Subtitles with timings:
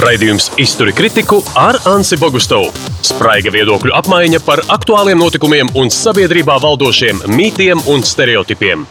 [0.00, 2.70] Raidījums Izturi kritiku ar Ansi Bogustovu.
[3.04, 8.86] Spraiga viedokļu apmaiņa par aktuāliem notikumiem un sabiedrībā valdošiem mītiem un stereotipiem.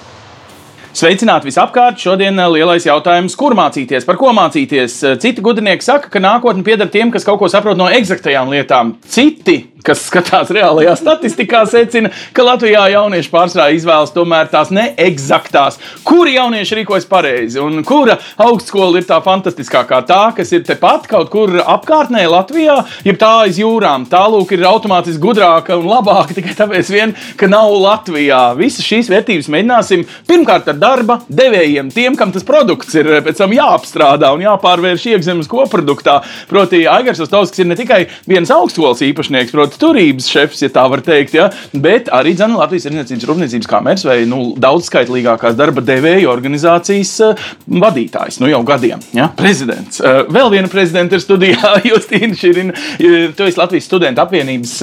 [1.00, 1.98] Sveicināti visapkārt!
[2.02, 5.00] Šodien eh, lielais jautājums, kur mācīties, par ko mācīties.
[5.24, 8.98] Citi gudrinieki saka, ka nākotne pieder tiem, kas kaut ko saprot no eksaktajām lietām.
[9.10, 15.80] Citi kas skatās reālajā statistikā, secina, ka Latvijā jaunieši pārsvarā izvēlas tomēr tās neeksaktās.
[16.08, 20.02] Kuri jaunieši rīkojas pareizi un kura augstskola ir tā fantastiskākā?
[20.10, 24.08] Tā, kas ir tepat kaut kur apkārtnē Latvijā, jeb tā aiz jūrām.
[24.12, 28.42] Tālūk ir automātiski gudrāka un labāka tikai tāpēc, vien, ka nav Latvijā.
[28.60, 33.56] Visas šīs vērtības mēģināsim pirmkārt ar darba devējiem, tiem, kam tas produkts ir pēc tam
[33.56, 36.20] jāapstrādā un jāpārvērš iekšzemes koproduktā.
[36.50, 40.86] Proti, Aigars Ostovskis ir ne tikai viens augstskolas īpašnieks, proti, proti, turības šefs, ja tā
[40.90, 41.50] var teikt, ja?
[41.74, 48.40] bet arī dzene, Latvijas Rūpniecības Rūpniecības kameras vai nu, daudzskaitlīgākās darba devēju organizācijas uh, vadītājs
[48.42, 49.02] nu jau gadiem.
[49.16, 49.30] Ja?
[49.38, 50.02] Prezidents.
[50.02, 52.76] Uh, vēl viena prezidenta ir studijā, Justīna Širina.
[53.00, 54.74] Tu esi Latvijas studentu apvienības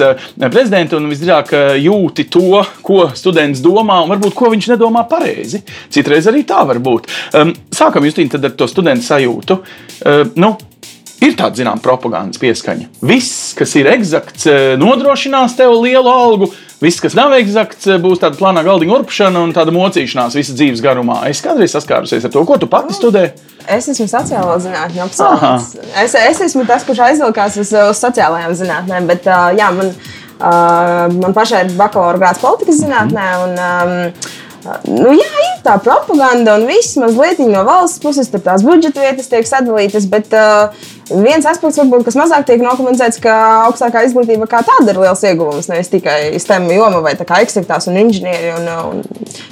[0.51, 5.63] prezidents un visdrīzāk jūti to, ko students domā un varbūt ko viņš nedomā pareizi.
[5.93, 7.09] Citreiz arī tā var būt.
[7.37, 9.59] Um, sākam, Justīna, ar to studentu sajūtu.
[10.05, 10.55] Uh, nu,
[11.23, 12.87] ir tāda zināmā propagandas pieskaņa.
[13.05, 16.51] Viss, kas ir eksakts, eh, nodrošinās tev lielu algu.
[16.81, 20.81] Viss, kas nav eksakts, eh, būs tāda plānā galdiņa urpšana un tāda mocīšanās visas dzīves
[20.81, 21.25] garumā.
[21.27, 23.31] Es kādreiz saskārusies ar to, ko tu pati studē.
[23.67, 25.75] Es esmu sociālo zinātņu absolvents.
[25.95, 29.91] Es, es esmu tas, kurš aizvilkās uz, uz sociālajām zinātnēm, bet jā, man,
[30.39, 33.27] man pašai ir bakalaura grāts politikas zinātnē.
[33.43, 34.13] Un, um,
[34.83, 39.29] Nu, jā, ir tā propaganda un viss mazliet no valsts puses, tur tās budžeta vietas
[39.31, 40.73] tiek sadalītas, bet uh,
[41.07, 43.33] Viens aspekts, varbūt, kas mazāk tiek nokomentēts, ka
[43.67, 48.51] augstākā izglītība kā tāda ir liels ieguvums, nevis tikai STEM joma vai eksaktās un inženieri
[48.57, 49.03] un, un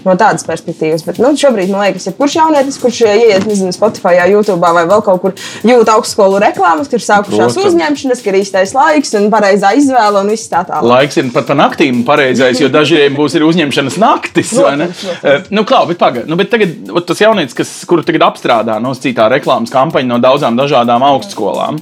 [0.06, 1.06] no tādas perspektīvas.
[1.08, 5.03] Bet nu, šobrīd man liekas, ja kurš jaunietis, kurš ieiet, nezinu, Spotify, YouTube vai vēl
[5.06, 7.72] kaut kur jūt augstskolu reklāmas, ka ir sākušās Protams.
[7.72, 10.90] uzņemšanas, ka ir īstais laiks un pareizā izvēle un viss tā tālāk.
[10.92, 14.51] Laiks ir pat pa naktīm pareizais, jo dažiem būs uzņemšanas naktis.
[14.56, 15.24] Protams, protams.
[15.24, 16.75] Uh, nu, klau, bet pagaid, nu, bet tagad
[17.07, 21.79] tas jaunietis, kas, kuru tagad apstrādā nosacītā reklāmas kampaņa no daudzām dažādām augstskolām skolām.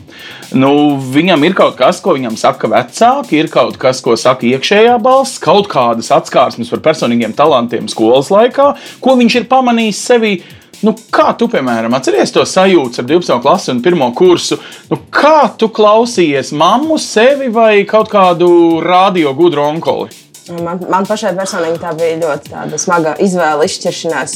[0.53, 4.97] Nu, viņam ir kaut kas, ko viņam saka vecāki, ir kaut kas, ko saka iekšējā
[5.03, 10.35] balss, kaut kādas atskārsmes par personīgiem talantiem skolas laikā, ko viņš ir pamanījis sevī.
[10.83, 13.37] Nu, kā tu, piemēram, atceries to sajūtu ar 12.
[13.45, 14.03] klasi un 1.
[14.19, 14.57] kursu?
[14.89, 20.22] Nu, kā tu klausījies mammu, sevi vai kaut kādu radio gudru onkoli?
[20.51, 24.33] Man, man pašai personīgi tā bija ļoti smaga izvēle, izšķiršanās,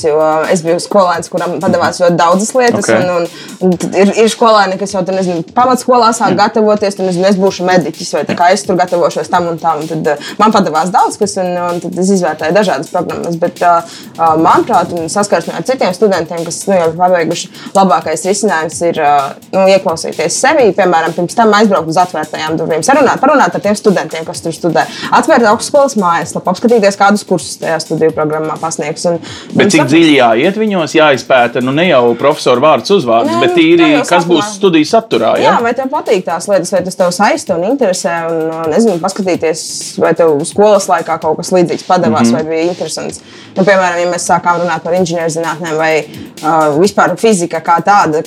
[0.53, 2.87] es biju skolēns, kuram padavās ļoti daudzas lietas.
[2.87, 3.01] Okay.
[3.03, 3.25] Un,
[3.67, 6.39] un, un ir, ir skolēni, kas jau nezinu, pamatskolā sāk mm.
[6.39, 9.81] gatavoties, un nezinu, es būšu mediķis vai es tur gatavošos tam un tam.
[9.83, 13.35] Un tad, uh, man padavās daudz kas, un, un tad es izvērtēju dažādas programmas.
[13.41, 13.99] Bet, uh,
[14.39, 19.67] manuprāt, saskarsmē ar citiem studentiem, kas nu, jau ir pabeiguši, labākais risinājums ir uh, nu,
[19.75, 20.71] ieklausīties sevi.
[20.77, 24.87] Piemēram, pirms tam aizbraukt uz atvērtajām durvīm, sarunāt, parunāt ar tiem studentiem, kas tur studē,
[25.19, 29.05] atvērt augstskolas mājaslapu, apskatīties, kādus kursus tajā studiju programmā pasniegs.
[29.09, 29.19] Un,
[29.57, 33.57] bet cik dziļi jāiet viņos, jāizpēta nu ne jau profesora vārds uzvārds, Nē, bet nu,
[33.59, 34.33] tīri, kas sākumā.
[34.33, 35.33] būs studiju saturā.
[35.41, 35.51] Ja?
[35.51, 39.65] Jā, vai tev patīk tās lietas, vai tas tev saista un interesē, un nezinu, paskatīties,
[40.03, 42.49] vai tev skolas laikā kaut kas līdzīgs padevās, mm -hmm.
[42.49, 43.21] vai bija interesants.
[43.57, 48.21] Nu, piemēram, ja mēs sākām runāt par inženierzinātnēm vai uh, vispār fizika kā tāda,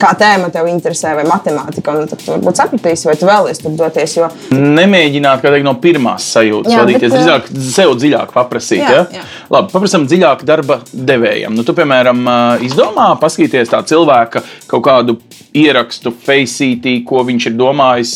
[0.00, 1.94] kā tēma tev interesē, vai matemātika.
[2.10, 4.16] Tad tu varbūt sapratīsi, vai tu vēlies tur doties.
[4.18, 4.28] Jo...
[4.54, 8.82] Nemēģināt teikt, no pirmās sajūtas jā, vadīties, bet, drīzāk sev dziļāk paprasīt.
[8.82, 9.04] Jā, ja?
[9.20, 9.24] jā.
[9.50, 11.56] Labi, paprasam dziļāk darba devējiem.
[11.56, 12.22] Nu, tu, piemēram,
[12.66, 15.16] izdomā paskatīties tā cilvēka kaut kādu
[15.56, 18.14] ierakstu Faceitī, ko viņš ir domājis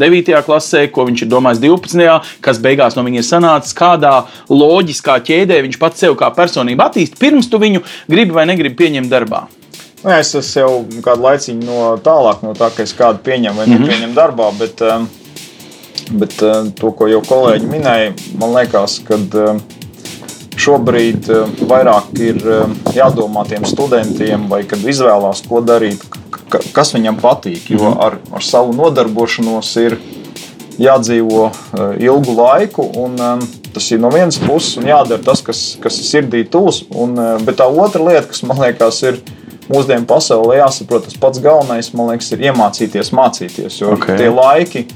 [0.00, 0.32] 9.
[0.46, 2.34] klasē, ko viņš ir domājis 12.
[2.44, 4.14] kas beigās no viņa ir sanācis, kādā
[4.48, 9.12] loģiskā ķēdē viņš pats sev kā personību attīst, pirms tu viņu gribi vai negribi pieņemt
[9.12, 9.46] darbā.
[10.00, 10.68] Nu, es esmu jau
[11.04, 15.04] kādu laiciņu no tālāk no tā, ka es kādu pieņemu vai nepieņemu darbā, bet, um,
[16.10, 19.60] bet um, to, ko jau kolēģi minēja, man liekas, ka um,
[20.60, 21.28] šobrīd
[21.68, 22.40] vairāk ir
[22.92, 26.02] jādomā tiem studentiem, vai kad izvēlās, ko darīt,
[26.74, 27.70] kas viņam patīk.
[27.72, 28.00] Jo mhm.
[28.06, 29.96] ar, ar savu nodarbošanos ir
[30.80, 31.50] jādzīvo
[32.00, 33.18] ilgu laiku, un
[33.74, 36.84] tas ir no vienas puses jādara tas, kas, kas ir sirdī tūs.
[36.96, 39.20] Un, bet tā otra lieta, kas man liekas, ir
[39.70, 43.80] mūsdienu pasaulē jāsaprot, tas pats galvenais, man liekas, ir iemācīties mācīties.
[43.82, 44.18] Jo okay.
[44.18, 44.86] tie laiki,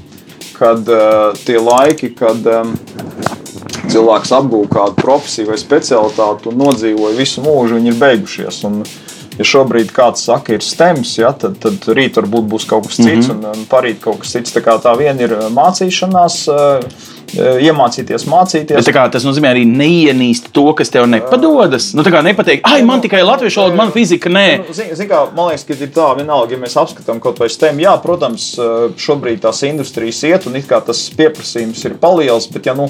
[0.57, 2.75] kad, uh, tie laiki, kad um,
[3.91, 8.61] cilvēks apgūst kādu profesiju vai specialitāti un nodzīvoja visu mūžu, viņi ir beigušies.
[8.69, 8.81] Un,
[9.35, 13.27] ja šobrīd kāds saka, ir stems, ja, tad, tad rīt varbūt būs kaut kas cits,
[13.27, 13.51] mm -hmm.
[13.51, 14.55] un, parīt kaut kas cits.
[14.55, 16.37] Tā, tā viena ir mācīšanās,
[17.33, 18.79] iemācīties mācīties.
[18.79, 21.91] Bet, kā, tas nozīmē arī neienīst to, kas tev nepadodas.
[21.97, 24.45] Nu, nepateikt, ah, man tikai latviešu valoda, man fizika nē.
[24.63, 27.49] Nu, zin, zin kā, man liekas, ka ir tā, vienalga, ja mēs apskatām kaut vai
[27.51, 28.51] STEM, jā, protams,
[29.01, 32.89] šobrīd tās industrijas iet un it kā tas pieprasījums ir paliels, bet ja nu,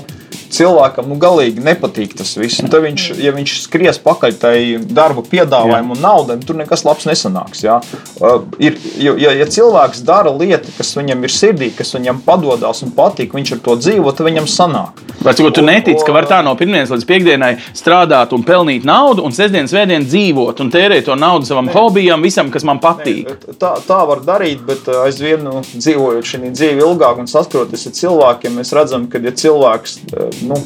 [0.55, 4.55] cilvēkam nu, galīgi nepatīk tas viss, tad viņš, ja viņš skries pakaļ tai
[4.85, 7.63] darba piedāvājumu un naudai, tur nekas labs nesanāks.
[7.65, 7.79] Jā.
[8.19, 12.93] Uh, ir, ja, ja cilvēks dara lietu, kas viņam ir sirdī, kas viņam padodas un
[12.95, 15.01] patīk, viņš ar to dzīvo, viņam sanāk.
[15.25, 19.23] Vai tu, tu netici, ka var tā no pirmdienas līdz piekdienai strādāt un pelnīt naudu,
[19.25, 23.31] un sestdienas vēdienā dzīvot un tērēt to naudu savam hobijam, visam, kas man patīk?
[23.31, 27.89] Ne, tā, tā var darīt, bet uh, aizvien nu, dzīvojot šī dzīve ilgāk un saskroties
[27.89, 30.61] ar cilvēkiem, mēs redzam, ka ja cilvēks, uh, nu,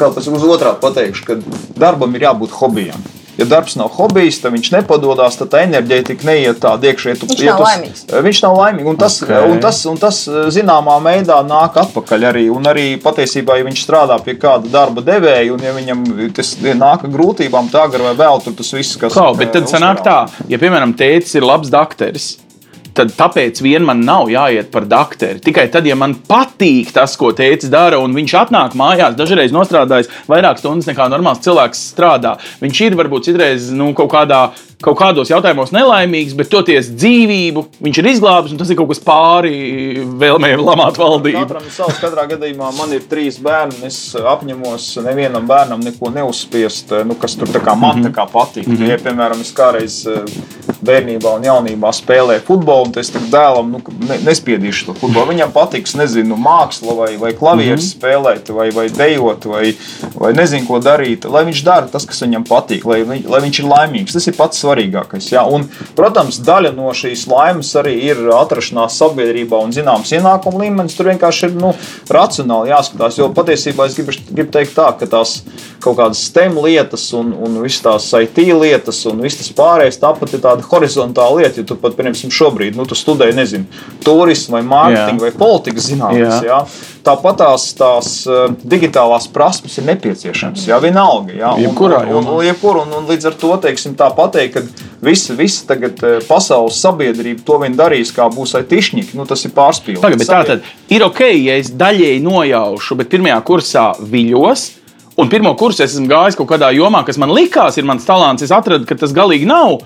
[0.00, 1.38] kā tas uz otrādi pateikšu, ka
[1.80, 3.12] darbam ir jābūt hobijam.
[3.38, 7.16] Ja darbs nav hobijs, tad viņš nepadodas, tad tā enerģētika neiet tādā iekšā.
[7.24, 8.04] Viņš ja nav tas, laimīgs.
[8.28, 8.90] Viņš nav laimīgs.
[8.92, 9.50] Un tas, Okay.
[9.50, 10.20] un tas, un tas
[10.54, 12.44] zināmā veidā nāk atpakaļ arī.
[12.52, 16.04] Un arī patiesībā, ja viņš strādā pie kāda darba devēja, un ja viņam
[16.36, 19.66] tas nāk ar grūtībām, tā agrāk vai vēl tur tas viss, kas Klau, bet tad
[19.70, 22.34] sanāk tā, ja, piemēram, tēvs ir labs dakteris.
[22.94, 25.40] Tad tāpēc vien man nav jāiet par doktoru.
[25.42, 30.12] Tikai tad, ja man patīk tas, ko tēvs dara, un viņš atnāk mājās, dažreiz nostrādājis
[30.30, 32.36] vairāk stundas nekā normāls cilvēks strādā.
[32.62, 34.44] Viņš ir varbūt citreiz nu, kaut kādā
[34.84, 39.00] kaut kādos jautājumos nelaimīgs, bet toties dzīvību viņš ir izglābis, un tas ir kaut kas
[39.04, 41.44] pāri vēlmēm lamāt valdību.
[41.46, 43.78] Katram ir savs, katrā gadījumā man ir trīs bērni.
[43.80, 48.66] un Es apņemos nevienam bērnam neko neuzspiest, nu, kas tur kā man tā kā patīk.
[48.66, 48.90] Mm -hmm.
[48.90, 50.24] Ja, piemēram, es kādreiz eh,
[50.84, 55.32] bērnībā un jaunībā spēlēju futbolu, tad es tam dēlam nu, ne, nespiedīšu to futbolu.
[55.32, 57.96] Viņam patiks, nezinu, māksla vai, vai klavieres mm -hmm.
[57.96, 59.74] spēlēt, vai, vai dejot, vai,
[60.14, 61.24] vai nezinu, ko darīt.
[61.30, 64.12] Lai viņš dara tas, kas viņam patīk, lai, lai viņš ir laimīgs.
[64.12, 64.73] Tas ir pats svarīgākais.
[65.32, 65.44] Jā.
[65.50, 65.66] Un,
[65.98, 70.96] protams, daļa no šīs laimes arī ir atrašanās sabiedrībā un zināms ienākuma līmenis.
[70.98, 71.74] Tur vienkārši ir nu,
[72.12, 73.18] racionāli jāskatās.
[73.20, 75.40] Jo patiesībā es gribu, gribu teikt, tā, ka tās
[75.84, 80.36] kaut kādas STEM lietas un, un visas tās IT lietas un viss tas pārējais tāpat
[80.36, 81.60] ir tāda horizontāla lieta.
[81.60, 86.40] Jo tu pat, piemēram, šobrīd nu, tu studēji, nezinu, turismu vai mārketingu vai politikas zinātnes.
[86.44, 86.54] Jā.
[86.54, 86.90] Jā.
[87.04, 90.64] Tāpat tās, tās uh, digitālās prasmes ir nepieciešamas.
[90.70, 91.34] Jā, vienalga.
[91.36, 94.62] Jā, un, Jebkurā un, un, jebkur, un, un līdz ar to teiksim, tā pateikt, ka
[95.04, 99.44] visa, visa tagad, eh, pasaules sabiedrība to vien darīs, kā būs ar tišņiku, nu, tas
[99.44, 100.22] ir pārspīlēts.
[100.22, 104.70] Bet tā tad ir ok, ja es daļēji nojaušu, bet pirmajā kursā viļos.
[105.14, 108.42] Un pirmo kursu es esmu gājis kaut kādā jomā, kas man likās, ir mans talants.
[108.42, 109.84] Es atradu, ka tas galīgi nav.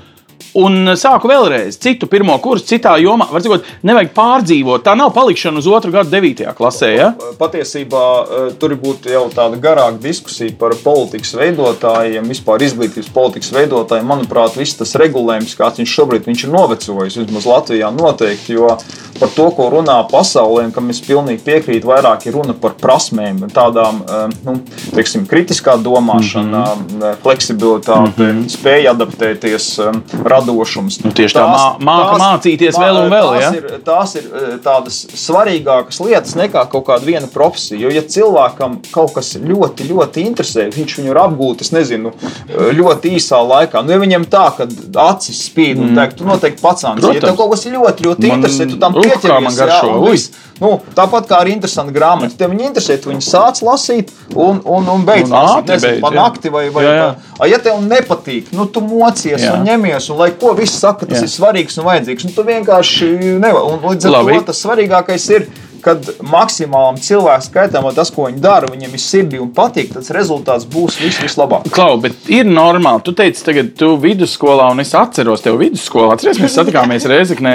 [0.57, 3.27] Un sāku vēlreiz citu pirmo kursu, citā jomā.
[3.33, 4.85] Var sakot, nevajag pārdzīvot.
[4.87, 6.45] Tā nav palikšana uz otru gadu, 9.
[6.57, 6.91] klasē.
[6.95, 7.09] Ja?
[7.41, 14.09] Patiesībā eh, tur būtu jau tāda garāka diskusija par politikas veidotājiem, vispār izglītības politikas veidotājiem.
[14.09, 18.57] Manuprāt, viss tas regulējums, kāds viņš šobrīd viņš ir novecojis, vismaz Latvijā noteikti.
[18.57, 18.73] Jo
[19.21, 23.45] par to, ko runā pasaulē, un kam es pilnīgi piekrītu, vairāk ir runa par prasmēm,
[23.55, 24.59] tādām eh, nu,
[24.95, 27.17] teiksim, kritiskā domāšana, mm -hmm.
[27.23, 28.49] fleksibilitāte, mm -hmm.
[28.55, 31.01] spēja adaptēties, eh, radošums.
[31.05, 33.53] Nu, tieši tā, mā- māka mācīties vēl un vēl, Tās ja?
[33.57, 37.81] ir, tās ir eh, tādas svarīgākas lietas nekā kaut kāda viena profesija.
[37.81, 42.73] Jo, ja cilvēkam kaut kas ļoti, ļoti interesē, viņš viņu var apgūt, es nezinu, eh,
[42.73, 43.83] ļoti īsā laikā.
[43.85, 44.67] Nu, ja viņam tā, ka
[45.11, 47.21] acis spīd, un tā, tu noteikti pats ja Protams.
[47.21, 50.11] tev kaut kas ļoti, ļoti Man- interesē, tu tam uh, kā man jā, garšo, un
[50.11, 50.31] viss.
[50.59, 52.35] Nu, tāpat kā ar interesantu grāmatu.
[52.39, 55.71] Tev viņa interesē, tu viņu sāc lasīt un, un, un beidz Un lasīt.
[55.71, 56.19] Nezinu, pa jā.
[56.19, 57.07] nakti vai, vai Jā, jā.
[57.39, 59.55] A, ja tev nepatīk, nu, tu mocies Jā.
[59.55, 61.29] un ņemies, un lai ko viss saka, tas Jā.
[61.29, 62.27] ir svarīgs un vajadzīgs.
[62.27, 63.77] Nu, tu vienkārši nevari.
[63.77, 64.35] Un līdz ar Labi.
[64.41, 65.49] to tas svarīgākais ir.
[65.85, 70.67] Kad maksimālam cilvēku skaitam, tas, ko viņi dara, viņiem ir sirdī un patīk, tas rezultāts
[70.69, 71.73] būs vis, vislabākais.
[71.75, 73.05] Klau, bet ir normāli.
[73.07, 76.17] Tu teici, tagad tu vidusskolā, un es atceros tevi vidusskolā.
[76.17, 77.55] Atceries, mēs satikāmies Reizeknē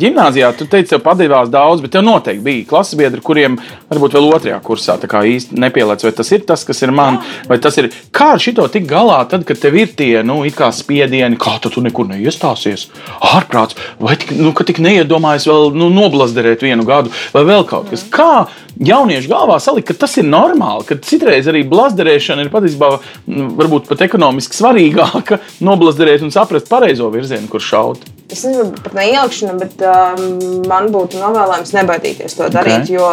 [0.00, 0.52] gimnājā.
[0.58, 3.58] Tu teici, tev padevās daudz, bet tev noteikti bija klases biedri, kuriem
[3.90, 6.06] varbūt vēl otrajā kursā tā kā īsti nepielēc.
[6.06, 9.20] Vai tas ir tas, kas ir man, vai tas ir kā ar šito tik galā,
[9.30, 12.88] tad, kad tev ir tie, nu, it kā spiedieni, kā tu, nekur neiestāsies.
[13.34, 17.90] Ārprāts, vai tik, nu, ka tik neiedomājies vēl nu, noblazderēt vienu gadu, vai vēl kaut
[17.92, 18.04] kas.
[18.12, 18.46] Kā
[18.80, 23.88] jauniešu galvā salikt, ka tas ir normāli, ka citreiz arī blazderēšana ir patiesībā mm, varbūt
[23.90, 28.04] pat ekonomiski svarīgāka noblazderēt un saprast pareizo virzienu, kur šaut.
[28.32, 30.26] Es nezinu par neielikšanu, bet um,
[30.70, 32.88] man būtu novēlējums nebaidīties to darīt.
[32.88, 32.94] Ok.
[32.96, 33.10] Jo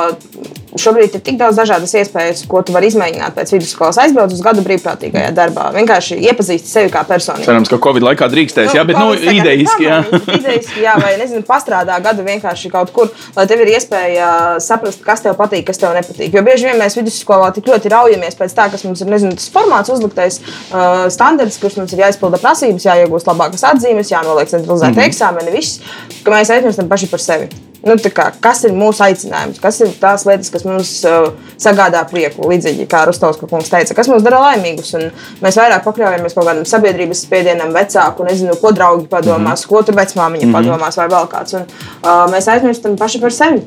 [0.79, 3.99] šobrīd ir tik daudz dažādas iespējas, ko tu vari izmēģināt pēc vidusskolas.
[4.01, 7.43] Aizbraukt uz gadu brīvprātīgajā darbā, vienkārši iepazīst sevi kā personu.
[7.45, 9.87] Cerams, ka Covid laikā drīkstēs, jā, bet nu, idejiski.
[9.87, 10.01] Jā.
[10.37, 14.29] Idejiski, jā, vai nezinu, pastrādā gadu vienkārši kaut kur, lai tev ir iespēja
[14.63, 16.35] saprast, kas tev patīk, kas tev nepatīk.
[16.35, 19.49] Jo bieži vien mēs vidusskolā tik ļoti raujamies pēc tā, kas mums ir, nezinu, tas
[19.53, 20.39] formāts uzliktais,
[20.71, 25.11] uh, standarts, kurš mums ir jāizpilda prasības, jāiegūst labākas atzīmes, jānoliek centralizēti mm -hmm.
[25.11, 25.81] eksāmeni, viss,
[26.23, 27.70] ka mēs aizmirstam paši par sevi.
[27.81, 32.45] Nu, kā, kas ir mūsu aicinājums, kas ir tās lietas, kas mums uh, sagādā prieku,
[32.51, 34.93] līdzīgi kā Rustovs kungs teica, kas mums dara laimīgus.
[35.41, 39.69] Mēs vairāk pakļaujamies kaut kādam sabiedrības spiedienam, vecāku, nezinu, ko draugi padomās, mm -hmm.
[39.73, 40.59] ko tur vecmāmiņa mm -hmm.
[40.59, 41.57] padomās, vai vēl kāds.
[41.57, 41.65] Un,
[42.03, 43.63] uh, mēs aizmirstam paši par sevi.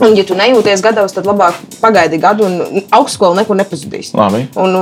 [0.00, 4.12] Un, ja tu nejūties gatavs, tad labāk pagaidi gadu, un augstskola nekur nepazudīs.
[4.16, 4.46] Labi.
[4.60, 4.76] Un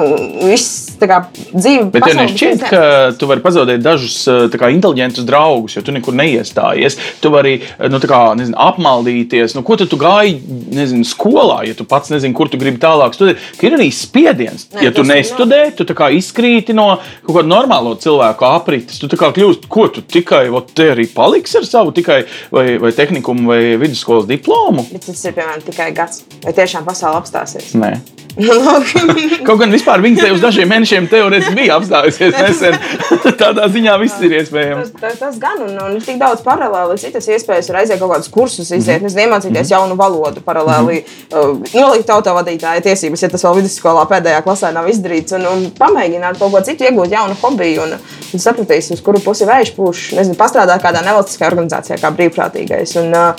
[0.47, 1.89] viss kā dzīve.
[1.95, 2.83] Bet tev nešķiet, ka
[3.19, 4.21] tu vari pazaudēt dažus
[4.55, 6.99] kā, inteliģentus draugus, jo tu nekur neiestājies.
[7.23, 7.59] Tu vari
[7.91, 9.57] nu, kā, nezinu, apmaldīties.
[9.59, 10.39] Nu, ko tu, tu gāji
[10.75, 13.43] nezinu, skolā, ja tu pats nezini, kur tu gribi tālāk studēt?
[13.65, 14.69] Ir arī spiediens.
[14.75, 15.87] Ne, ja tu nestudē, tu
[16.19, 16.89] izkrīti no
[17.27, 19.01] kaut kāda normāla cilvēku aprites.
[19.03, 22.23] Tu kļūsti, ko tu tikai te arī paliksi ar savu tikai
[22.55, 24.87] vai, vai tehnikumu vai vidusskolas diplomu.
[24.93, 26.25] Bet tas ir piemēram tikai gads.
[26.45, 27.75] Vai tiešām pasaule apstāsies?
[27.79, 27.97] Nē.
[29.47, 32.77] Kaut gan vispār viņa te uz dažiem mēnešiem teorētiski bija apstājusies nesen.
[33.41, 34.93] Tādā ziņā viss ir iespējams.
[34.93, 36.99] Tas, tas, tas gan, un, un ir tik daudz paralēli.
[37.03, 39.25] Citas iespējas ir aiziet kaut kādus kursus, iziet, mm -hmm.
[39.25, 39.73] iemācīties mm -hmm.
[39.73, 41.51] jaunu valodu, paralēli mm -hmm.
[41.51, 46.39] uh, nolikt autovadītāja tiesības, ja tas vēl vidusskolā pēdējā klasē nav izdarīts, un, un pamēģināt
[46.39, 47.97] kaut ko citu, iegūt jaunu hobiju, un,
[48.35, 50.15] un sapratīs, uz kuru pusi vējš pūš.
[50.17, 52.97] Nezinu, pastrādāt kādā nevalstiskajā organizācijā kā brīvprātīgais.
[53.03, 53.35] Un, uh,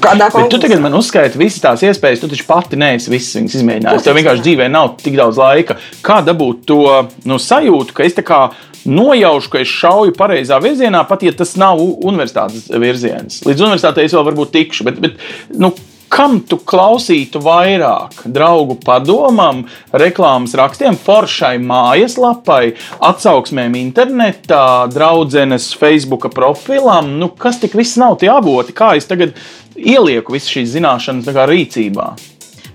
[0.00, 0.48] Kādā konkursā?
[0.52, 4.06] Tu tagad man uzskaiti visas tās iespējas, tu taču pati neesi visas viņas izmēģinājis.
[4.06, 5.78] Tev vienkārši dzīvē nav tik daudz laika.
[6.06, 6.80] Kā dabūt to
[7.28, 8.40] nu, sajūtu, ka es tā kā
[8.88, 13.42] nojaušu, ka es šauju pareizā virzienā, pat ja tas nav universitātes virziens.
[13.46, 15.72] Līdz universitātei es vēl varbūt tikšu, bet, bet nu,
[16.10, 18.24] kam tu klausītu vairāk?
[18.34, 19.62] Draugu padomam,
[19.92, 22.74] reklāmas rakstiem, foršai mājaslapai,
[23.10, 27.14] atsauksmēm internetā, draudzenes Facebook profilam.
[27.22, 28.76] Nu, kas tik viss nav tie avoti?
[28.76, 29.38] Kā es tagad
[29.78, 32.10] ielieku visas šīs zināšanas rīcībā?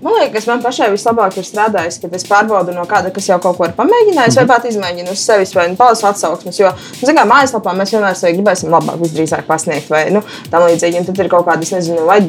[0.06, 3.56] Man liekas, man pašai vislabāk ir strādājis, kad es pārbaudu no kāda, kas jau kaut
[3.58, 4.46] ko ir pamēģinājis, mm -hmm.
[4.46, 6.60] vai pat izmēģinu uz sevis, vai nu, palasu atsauksmes.
[6.60, 6.70] Jo,
[7.00, 11.00] nu, zinām, mājaslapā mēs vienmēr sevi gribēsim labāk, visdrīzāk pasniegt, vai nu, tam līdzīgi.
[11.00, 12.20] Un tad ir kaut kādas, nezinu, vai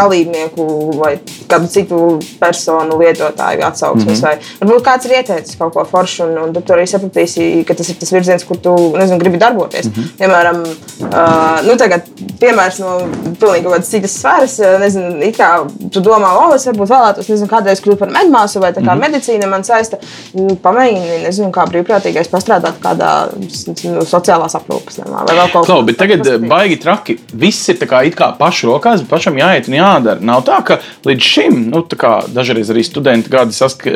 [0.00, 0.66] dalībnieku
[0.98, 1.12] vai
[1.52, 2.00] kādu citu
[2.40, 4.40] personu lietotāju atsauksmes, mm -hmm.
[4.60, 7.74] vai varbūt kāds ir ieteicis kaut ko foršu, un, un tad tu arī sapratīsi, ka
[7.74, 9.86] tas ir tas virziens, kur tu nezinu, gribi darboties.
[9.86, 10.10] Mm -hmm.
[10.18, 12.02] Piemēram, uh, nu, tagad,
[12.40, 12.98] piemērs no
[13.40, 17.80] pilnīgi kādas citas sfēras, nezinu, it kā tu domā, o, es varbūt vēlētos, nezinu, kādreiz
[17.84, 19.04] kļūt par medmāsu vai tā kā mm -hmm.
[19.04, 19.98] medicīna man saista.
[20.34, 25.80] Nu, pamēģini, nezinu, kā brīvprātīgais pastrādāt kādā nu, sociālās aprūpes namā vai vēl kaut kā.
[25.84, 26.48] Bet tagad pastatīt.
[26.48, 27.18] baigi traki.
[27.32, 30.20] Viss ir kā, kā pašu rokās, bet pašam jāiet un jādara.
[30.20, 33.86] Nav tā, ka līdz šim, nu, kā, dažreiz arī studenti gadi sask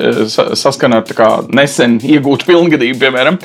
[0.54, 3.38] saskana ar kā, nesen iegūtu pilngadību, piemēram.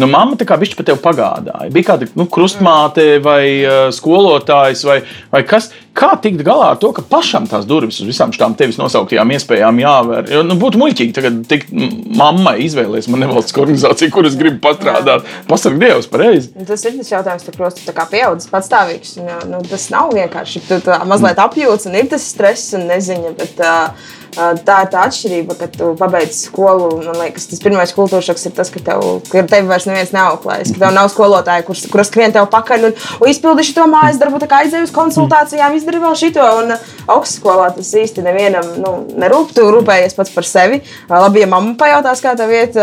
[0.00, 1.70] Nu, mamma tā kā bišķi par tevi pagādāja.
[1.72, 5.70] Bija kāda nu, krustmāte vai uh, skolotājs vai, vai kas.
[5.92, 9.80] Kā tikt galā ar to, ka pašam tās durvis uz visām šīm tevis nosauktajām iespējām
[9.82, 10.30] jāvēr?
[10.32, 11.74] Jo, nu, būtu muļķīgi tagad tikt
[12.16, 15.28] mammai izvēlēties man nevalstiskā organizācija, kur es gribu pastrādāt.
[15.50, 16.48] Pasarg Dievs, pareizi.
[16.56, 19.18] Nu, tas ir tas jautājums, ka prosti tā kā pieaudzis patstāvīgs.
[19.52, 20.64] Nu, tas nav vienkārši.
[20.70, 23.36] Tu tā mazliet apjūts un ir tas stress un neziņa.
[23.42, 26.88] Bet, uh, Tā ir tā atšķirība, ka tu pabeidz skolu.
[27.04, 30.72] Man liekas, tas pirmais kultūras šoks ir tas, ka tev, ka tevi vairs neviens neauklējas.
[30.74, 34.40] Ka tev nav skolotāja, kurš kur skrien tev pakaļ un, un izpildi šo mājas darbu,
[34.46, 36.48] kā aizēju uz konsultācijām, izdari vēl šito.
[36.62, 36.74] Un
[37.12, 39.54] augstskolā tas īsti nevienam nu, nerūp.
[39.56, 40.82] Tu rūpējies pats par sevi.
[41.10, 42.78] Labi, ja mamma pajautās, kā tev iet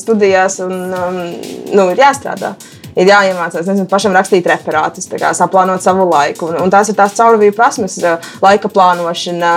[0.00, 1.24] studijās, un um,
[1.74, 2.54] nu, ir jāstrādā
[3.00, 6.50] ir jāiemācās nezinu, pašam rakstīt referātus, kā, saplānot savu laiku.
[6.50, 7.98] Un, un tās ir tās caurvīju prasmes,
[8.42, 9.52] laika plānošana,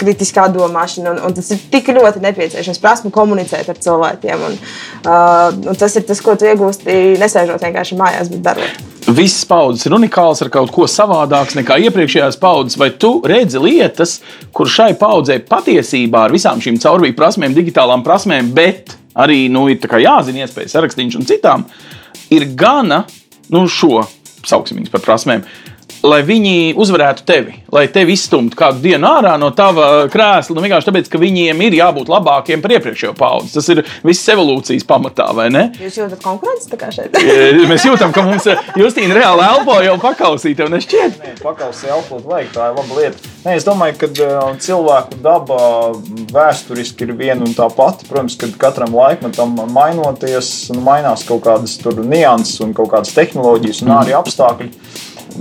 [0.00, 1.14] kritiskā domāšana.
[1.14, 2.82] Un, un tas ir tik ļoti nepieciešams.
[2.82, 4.44] Prasme komunicēt ar cilvēkiem.
[4.50, 4.60] Un,
[5.04, 8.86] uh, un tas ir tas, ko tu iegūsti nesēžot vienkārši mājās, bet darot.
[9.08, 14.18] Visas paudzes ir unikālas ar kaut ko savādāks nekā iepriekšējās paudzes, vai tu redzi lietas,
[14.52, 19.80] kur šai paudzei patiesībā ar visām šīm caurvīju prasmēm, digitālām prasmēm, bet arī nu, ir
[19.80, 21.97] jāzina iespējas sarakstīšanas un citām, uh,
[22.34, 23.04] ir gana
[23.52, 24.02] nu, šo,
[24.46, 25.44] sauksim viņus par prasmēm,
[26.06, 30.54] lai viņi uzvarētu tevi, lai tevi izstumtu kādu dienu ārā no tava krēsla.
[30.56, 33.54] Nu, vienkārši tāpēc, ka viņiem ir jābūt labākiem par iepriekšējo paudzi.
[33.56, 35.64] Tas ir viss evolūcijas pamatā, vai ne?
[35.82, 37.18] Jūs jūtat konkurenci šeit?
[37.70, 38.46] Mēs jūtam, ka mums
[38.78, 41.18] Justīna reāli elpo jau pakausīt, tev nešķiet?
[41.22, 43.34] Nē, pakausīt elpot vajag, tā ir laba lieta.
[43.44, 45.58] Nē, es domāju, ka uh, cilvēku daba
[46.34, 48.08] vēsturiski ir viena un tā pati.
[48.08, 54.16] Protams, ka katram laikmetam mainoties, mainās kaut kādas nianses un kaut kādas tehnoloģijas un arī
[54.18, 54.72] apstākļi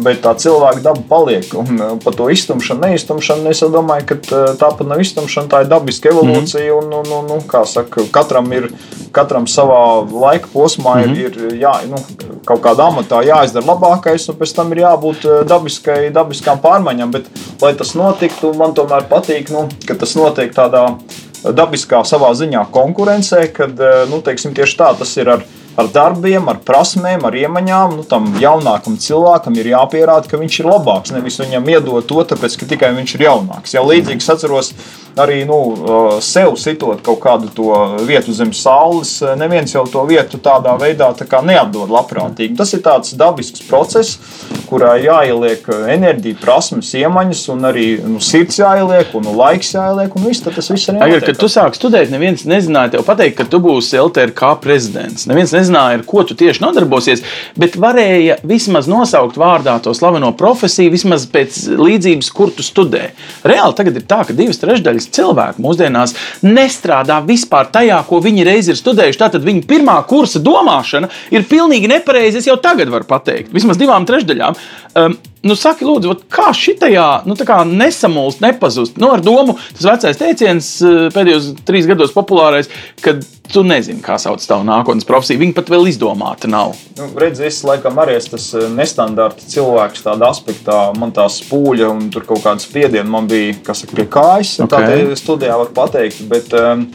[0.04, 1.48] bet tā cilvēka daba paliek.
[1.58, 5.64] Un uh, par to iztumšanu, neiztumšanu es domāju, ka uh, tā pat nav iztumšana, tā
[5.64, 6.64] ir dabiska evolūcija.
[6.64, 7.00] Mm -hmm.
[7.00, 8.70] un, un, un, kā saka, katram ir
[9.12, 9.82] katram savā
[10.22, 11.26] laika posmā mm -hmm.
[11.26, 11.98] ir, ir jā, nu,
[12.46, 17.12] kaut kādā amatā jāizdara labākais, un pēc tam ir jābūt uh, dabiskai, dabiskām pārmaiņām.
[17.12, 17.26] Bet,
[17.62, 20.98] lai tas notiktu, man tomēr patīk, nu, ka tas notiek tādā
[21.44, 23.72] dabiskā savā ziņā konkurencē, kad
[24.10, 25.44] nu, teiksim, tieši tā tas ir ar
[25.78, 27.98] ar darbiem, ar prasmēm, ar iemaņām.
[28.00, 31.14] Nu, tam jaunākam cilvēkam ir jāpierāda, ka viņš ir labāks.
[31.16, 33.76] Nevis viņam iedot to, tāpēc, ka tikai viņš ir jaunāks.
[33.78, 34.74] Ja līdzīgi atceros
[35.22, 35.60] arī nu,
[36.24, 37.72] sev sitot kaut kādu to
[38.08, 42.56] vietu zem saules, neviens jau to vietu tādā veidā tā neatdod labprātīgi.
[42.58, 44.18] Tas ir tāds dabisks process,
[44.68, 50.28] kurā jāieliek enerģija, prasmes, iemaņas, un arī nu, sirds jāieliek, un nu, laiks jāieliek, un
[50.28, 51.00] viss tas viss ir.
[51.00, 55.28] Tagad, kad tu sāki studēt, neviens nezināja tev pateikt, ka tu būsi LTRK prezidents.
[55.30, 57.24] Neviens nezināja, ar ko tu tieši nodarbosies,
[57.60, 63.10] bet varēja vismaz nosaukt vārdā to slaveno profesiju, vismaz pēc līdzības, kur tu studē.
[63.48, 68.72] Reāli tagad ir tā, ka divas trešdaļas cilvēku mūsdienās nestrādā vispār tajā, ko viņi reiz
[68.72, 69.22] ir studējuši.
[69.24, 72.42] Tātad viņa pirmā kursa domāšana ir pilnīgi nepareiza.
[72.42, 74.60] Es jau tagad varu pateikt, vismaz divām trešdaļām.
[74.98, 77.36] Um, Nu, saki, lūdzu, kā šitajā nu,
[77.78, 78.98] nesamulst, nepazust.
[78.98, 82.72] Nu, ar domu, tas vecais teiciens uh, pēdējos trīs gados populārais,
[83.06, 83.22] kad
[83.54, 85.40] tu nezini, kā sauc tavu nākotnes profesiju.
[85.44, 86.74] Viņa pat vēl izdomāta nav.
[86.98, 90.80] Nu, redz, es laikam arī esmu tas uh, nestandarta cilvēks tādā aspektā.
[90.98, 94.58] Man tā spūļa un tur kaut kāda spiediena man bija, kas saka, pie kājas.
[94.66, 95.06] Okay.
[95.08, 96.26] Tā studijā var pateikt.
[96.32, 96.88] Bet, um,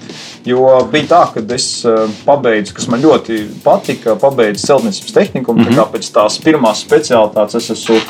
[0.45, 5.53] Jo bija tā, ka es uh, pabeidzu, kas man ļoti patika, pabeidzu celtniecības tehniku.
[5.53, 5.75] Mm -hmm.
[5.75, 8.01] Tā kā pēc tās pirmās speciālitātes es esmu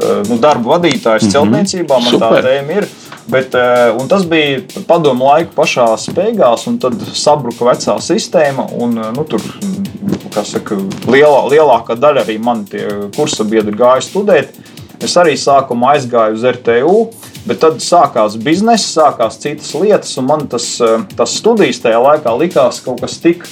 [0.00, 1.32] Eh, nu, darba vadītājs mm -hmm.
[1.32, 2.28] celtniecībā, man Super.
[2.28, 2.86] tā tēma ir.
[3.26, 8.66] Bet, eh, tas bija padomu laiku pašā beigās, un tad sabruka vecā sistēma.
[8.78, 9.40] Un, eh, nu, tur,
[10.44, 10.74] saka,
[11.06, 12.66] lielā, lielākā daļa arī man
[13.16, 14.48] kursa biedri gāja studēt.
[15.00, 17.10] Es arī sākumā aizgāju uz RTU,
[17.50, 20.76] bet tad sākās biznesa, sākās citas lietas, un man tas,
[21.18, 23.44] tas studijas tajā laikā likās kaut kas tik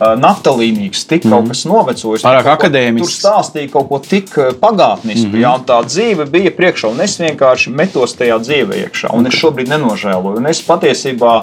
[0.00, 1.32] naftalīnīgs, tik mm.
[1.32, 1.52] kaut mhm.
[1.52, 2.24] kas novecojis.
[2.24, 3.04] Pārāk akadēmisks.
[3.04, 5.42] Tur stāstīja kaut ko tik pagātnisku, mm -hmm.
[5.44, 9.36] jā, un tā dzīve bija priekšā, un es vienkārši metos tajā dzīvē iekšā, un es
[9.36, 10.40] šobrīd nenožēloju.
[10.40, 11.34] Un es patiesībā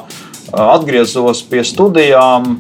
[0.54, 2.60] atgriezos pie studijām,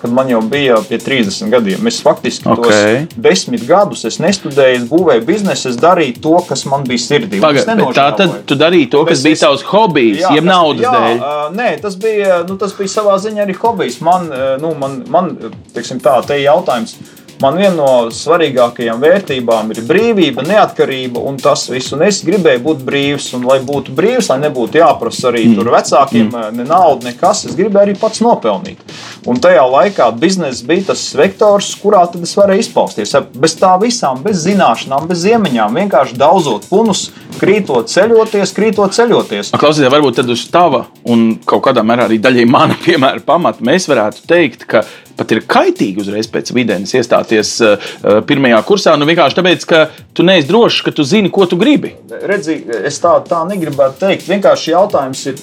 [0.00, 1.86] kad man jau bija pie 30 gadiem.
[1.90, 3.04] Es faktiski okay.
[3.06, 7.42] tos desmit gadus nestudēju, būvēju biznesu, es darīju to, kas man bija sirdī.
[7.42, 7.64] Paga,
[7.96, 11.22] tā tad tu darīji to, kas es, bija tavs hobijs, jeb naudas jā, dēļ.
[11.58, 14.00] Nē, tas bija, nu, tas bija savā ziņā arī hobijs.
[14.04, 14.28] Man,
[14.62, 15.32] nu, man, man
[15.74, 16.98] teiksim tā, te jautājums
[17.38, 21.92] Man viena no svarīgākajām vērtībām ir brīvība, neatkarība un tas viss.
[21.94, 25.70] Un es gribēju būt brīvs, un lai būtu brīvs, lai nebūtu jāprasa arī mm.
[25.70, 26.58] vecākiem mm.
[26.58, 28.82] ne nauda, nekas, es gribēju arī pats nopelnīt.
[29.30, 33.14] Un tajā laikā biznesa bija tas vektors, kurā tad es varēju izpausties.
[33.38, 39.54] Bez tā visām, bez zināšanām, bez iemaņām, vienkārši daudzot punus, krītot, ceļoties, krītot, ceļoties.
[39.54, 43.86] Klausieties, varbūt tad uz tava un kaut kādā mērā arī daļai mana piemēra pamata mēs
[43.90, 44.82] varētu teikt, ka
[45.18, 47.90] pat ir kaitīgi uzreiz pēc vidēnas iestāties uh,
[48.28, 48.96] pirmajā kursā.
[48.98, 49.82] Nu, vienkārši tāpēc, ka
[50.16, 51.94] tu neesi drošs, ka tu zini, ko tu gribi.
[52.30, 54.28] Redzi, es tā, tā negribētu teikt.
[54.30, 55.42] Vienkārši jautājums ir,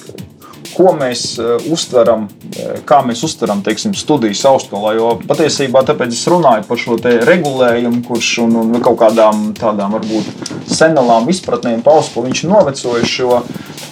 [0.74, 4.94] ko mēs uh, uztveram, uh, kā mēs uztveram teiksim, studijas augstskolā.
[4.98, 6.98] Jo patiesībā tāpēc es runāju par šo
[7.30, 13.16] regulējumu, kurš un, un kaut kādām tādām varbūt senelām izpratnēm paustu, viņš ir novecojis.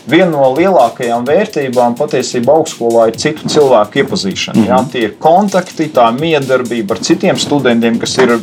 [0.05, 4.59] Viena no lielākajām vērtībām patiesībā augstskolā ir citu cilvēku iepazīšana.
[4.59, 4.69] Mm -hmm.
[4.69, 8.35] Jā, tie ir kontakti, tā miedarbība ar citiem studentiem, kas ir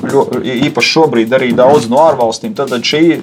[0.67, 2.56] īpaši šobrīd arī daudz no ārvalstīm.
[2.58, 3.22] Tad šī eh,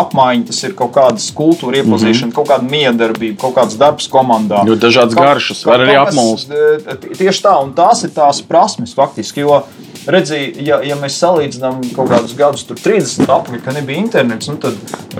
[0.00, 2.34] apmaiņa, tas ir kaut kādas kultūra iepazīšana, mm -hmm.
[2.34, 4.64] kaut kāda miedarbība, kaut kāds darbs komandā.
[4.68, 6.50] Jo dažādas garšas var arī apmulst.
[6.50, 9.44] Eh, tieši tā, un tās ir tās prasmes faktiski.
[9.44, 9.62] Jo,
[10.06, 14.56] Redzi, ja, ja mēs salīdzinām kaut kādus gadus, tur 30 apgabalus, kad nebija internets, nu,
[14.60, 14.76] tad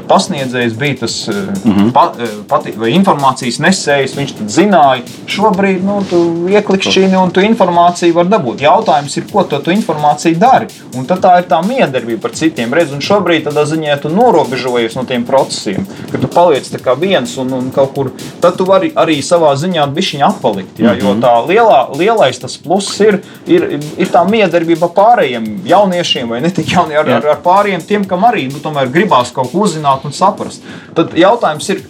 [0.09, 1.93] pasniedzējs bija tas mm -hmm.
[1.93, 4.17] pa, eh, pati, informācijas nesējs.
[4.19, 6.21] Viņš zināja, šobrīd nu, tu
[6.51, 8.61] ieklikšķini un tu informāciju var dabūt.
[8.61, 10.67] Jautājums ir, ko tu, tu informāciju dari.
[10.97, 12.75] Un tad tā ir tā miedarbība ar citiem.
[12.75, 17.53] Redz, un šobrīd tādā ziņā tu norobežojies no tiem procesiem, ka tu paliec viens un,
[17.53, 18.11] un kaut kur.
[18.41, 20.79] Tad tu vari arī savā ziņā bišķiņu appalikt.
[20.79, 20.93] Ja?
[20.93, 21.05] Mm -hmm.
[21.05, 26.41] Jo tā lielā, lielais tas pluss ir, ir, ir tā miedarbība sadarbība pārējiem jauniešiem, vai
[26.43, 28.61] ne tik jauniem, ar, ar, ar pārējiem, tiem, kam arī nu,
[28.93, 30.63] gribās kaut ko uzzināt un saprast.
[30.95, 31.83] Tad jautājums ir,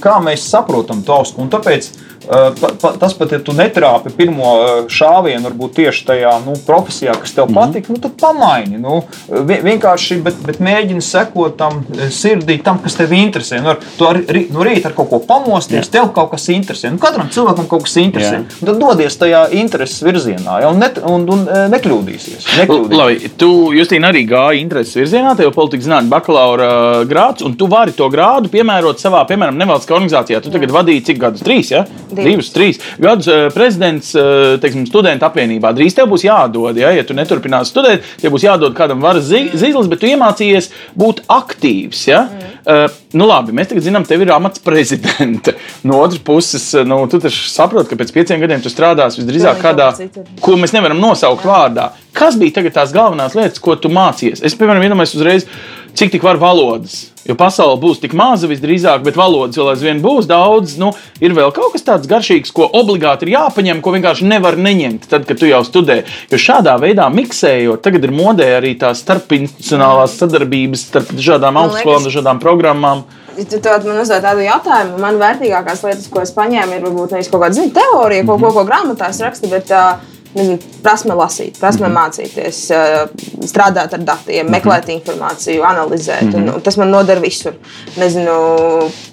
[0.00, 1.42] kā mēs saprotam to austu.
[1.44, 1.92] Un tāpēc
[2.28, 4.54] Pa, pa, tas pat, ja tu netrāpi pirmo
[4.88, 7.88] šāvienu, varbūt tieši tajā nu, profesijā, kas tev mm -hmm.
[7.88, 8.78] nu, tad pamaini.
[8.78, 13.60] Nu, vienkārši, bet, bet mēģini sekot tam sirdī, tam, kas tev interesē.
[13.62, 15.90] Nu, ar, tu ar, no rīta ar kaut ko pamosties, Jā.
[15.90, 16.90] tev kaut kas interesē.
[16.90, 18.44] Nu, katram cilvēkam kaut kas interesē.
[18.64, 22.48] Tad dodies tajā intereses virzienā ja, un, ne, un, un nekļūdīsies.
[22.58, 22.96] nekļūdīsies.
[22.96, 27.66] Labi, tu, Justīna, arī gāji intereses virzienā, tev ir politikas zinātņu bakalaura grāds, un tu
[27.66, 30.40] vari to grādu piemērot savā, piemēram, nevalstiskā nevalstiskā organizācijā.
[30.42, 31.42] Tu tagad vadīji cik gadus?
[31.44, 31.84] Trīs, ja?
[32.10, 32.24] Divus.
[32.24, 33.28] Divus, trīs gadus.
[33.28, 35.72] eh, Prezidents eh, teiksim, studentu apvienībā.
[35.74, 39.88] Drīz tev būs jādod, ja, ja tu neturpināsi studēt, tev būs jādod kādam varas zīles,
[39.88, 42.06] bet tu iemācījies būt aktīvs.
[42.08, 42.24] Ja?
[42.28, 42.54] Mm.
[42.64, 45.56] Uh, nu labi, mēs tagad zinām, tev ir amats prezidente.
[45.84, 49.90] No otras puses, nu, tu taču saproti, ka pēc pieciem gadiem tu strādāsi visdrīzāk kādā,
[50.40, 51.90] ko mēs nevaram nosaukt vārdā.
[52.16, 54.40] Kas bija tagad tās galvenās lietas, ko tu mācījies?
[54.46, 55.44] Es, piemēram, iedomājos uzreiz,
[55.94, 57.08] cik tik var valodas.
[57.24, 60.76] Jo pasaule būs tik maza visdrīzāk, bet valodas vēl aizvien būs daudz.
[60.80, 60.90] Nu,
[61.24, 65.24] ir vēl kaut kas tāds garšīgs, ko obligāti ir jāpaņem, ko vienkārši nevar neņemt, tad,
[65.28, 66.02] kad tu jau studē.
[66.32, 72.42] Jo šādā veidā miksējot, tagad ir modē arī tās starpinstitucionālās sadarbības starp dažādām augstskolām, dažādām
[72.44, 73.06] programmām.
[73.34, 77.16] Ja tu tad man uzdod tādu jautājumu, man vērtīgākās lietas, ko es paņēmu, ir varbūt
[77.16, 79.96] nevis kaut kāda zini, teorija, ko, ko, ko grāmatās raksta, bet uh,
[80.34, 86.34] nezinu, prasme lasīt, prasme mācīties, uh, strādāt ar datiem, meklēt informāciju, analizēt.
[86.36, 87.56] Un, un tas man noder visur.
[88.00, 88.36] Nezinu,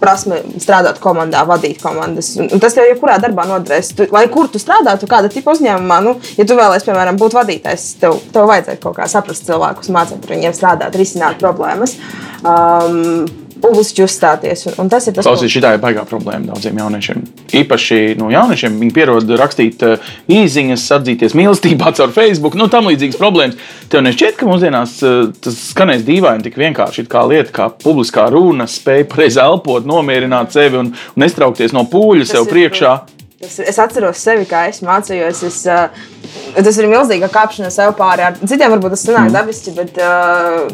[0.01, 2.33] prasme strādāt komandā, vadīt komandas.
[2.41, 3.93] Un, tas tev jebkurā darbā noderēs.
[3.97, 7.87] Tu, lai kur tu strādātu, kāda tipa uzņēmumā, nu, ja tu vēlēsies, piemēram, būt vadītājs,
[8.01, 11.97] tev, tev vajadzēs kaut kā saprast cilvēkus, mācīt ar viņiem strādāt, risināt problēmas.
[12.41, 13.25] Um,
[13.61, 14.65] publiski uzstāties.
[14.69, 17.23] Un, un tas ir tas, Klausies, šī ir baigā problēma daudziem jauniešiem.
[17.61, 23.19] Īpaši no jauniešiem viņi pierod rakstīt uh, īsiņas, atzīties mīlestībā caur Facebook, nu, tam līdzīgas
[23.21, 23.71] problēmas.
[23.91, 28.67] Tev nešķiet, ka mūsdienās uh, tas skanēs dīvaini, tik vienkārši kā lieta, kā publiskā runa,
[28.69, 32.95] spēja pareizi elpot, nomierināt sevi un, un nestraukties no pūļa Tas sev ir, priekšā.
[33.41, 35.45] Tas, es atceros sevi, kā es mācījos.
[35.47, 36.20] Es, uh,
[36.55, 38.27] tas ir milzīga kāpšana sev pāri.
[38.29, 39.35] Ar citiem varbūt tas sanāk mm.
[39.35, 40.65] dabiski, bet uh,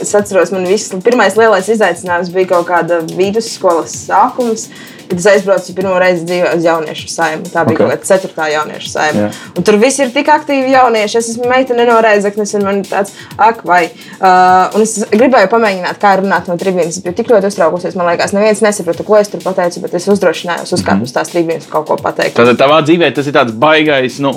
[0.00, 4.70] es atceros, man viss pirmais lielais izaicinājums bija kaut kāda vidusskolas sākums.
[5.10, 7.48] Kad es aizbraucu pirmo reizi dzīvē uz jauniešu saimnu.
[7.50, 7.80] Tā bija Ok.
[7.80, 7.80] okay.
[7.80, 9.30] kaut kāda ceturtā jauniešu saimna.
[9.58, 11.16] Un tur viss ir tik aktīvi jaunieši.
[11.18, 13.80] Es esmu meitene no Reizeknas, un man ir tāds, ak, vai.
[14.20, 17.00] Uh, un es gribēju pamēģināt, kā runāt no tribīnes.
[17.00, 17.96] Es biju tik ļoti uztraukusies.
[17.98, 21.66] Man liekas, neviens nesaprata, ko es tur pateicu, bet es uzdrošinājos uzkāpt uz tās tribīnes
[21.66, 22.38] un kaut ko pateikt.
[22.38, 24.30] Tātad tavā dzīvē tas ir tāds baigais nu,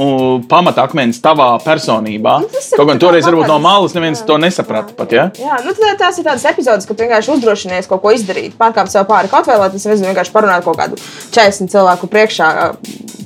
[0.53, 2.37] pamatakmens tavā personībā.
[2.43, 5.15] Nu, Kaut gan toreiz varbūt no malas neviens to nesaprata pat.
[5.15, 5.25] Ja?
[5.39, 9.07] Jā, nu, tā, tās ir tādas epizodes, kad vienkārši uzdrošinies kaut ko izdarīt, pārkāpt sev
[9.09, 11.01] pāri kaut vai, lai tas vienkārši parunātu kaut kādu
[11.33, 12.49] 40 cilvēku priekšā,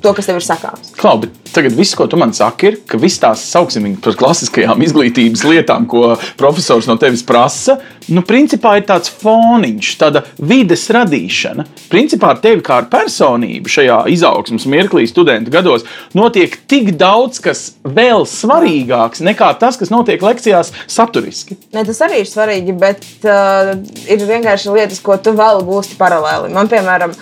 [0.01, 0.93] to, kas tev ir sakāms.
[0.97, 4.81] Klau, bet tagad viss, ko tu man saki, ir, ka viss tās sauksim par klasiskajām
[4.85, 7.77] izglītības lietām, ko profesors no tevis prasa,
[8.13, 11.65] nu, principā ir tāds foniņš, tāda vides radīšana.
[11.91, 17.63] Principā ar tevi kā ar personību šajā izaugsmas mirklī, studentu gados, notiek tik daudz kas
[17.83, 21.57] vēl svarīgāks nekā tas, kas notiek lekcijās saturiski.
[21.75, 23.73] Ne, tas arī ir svarīgi, bet uh,
[24.05, 26.53] ir vienkārši lietas, ko tu vēl gūsti paralēli.
[26.53, 27.15] Man, piemēram,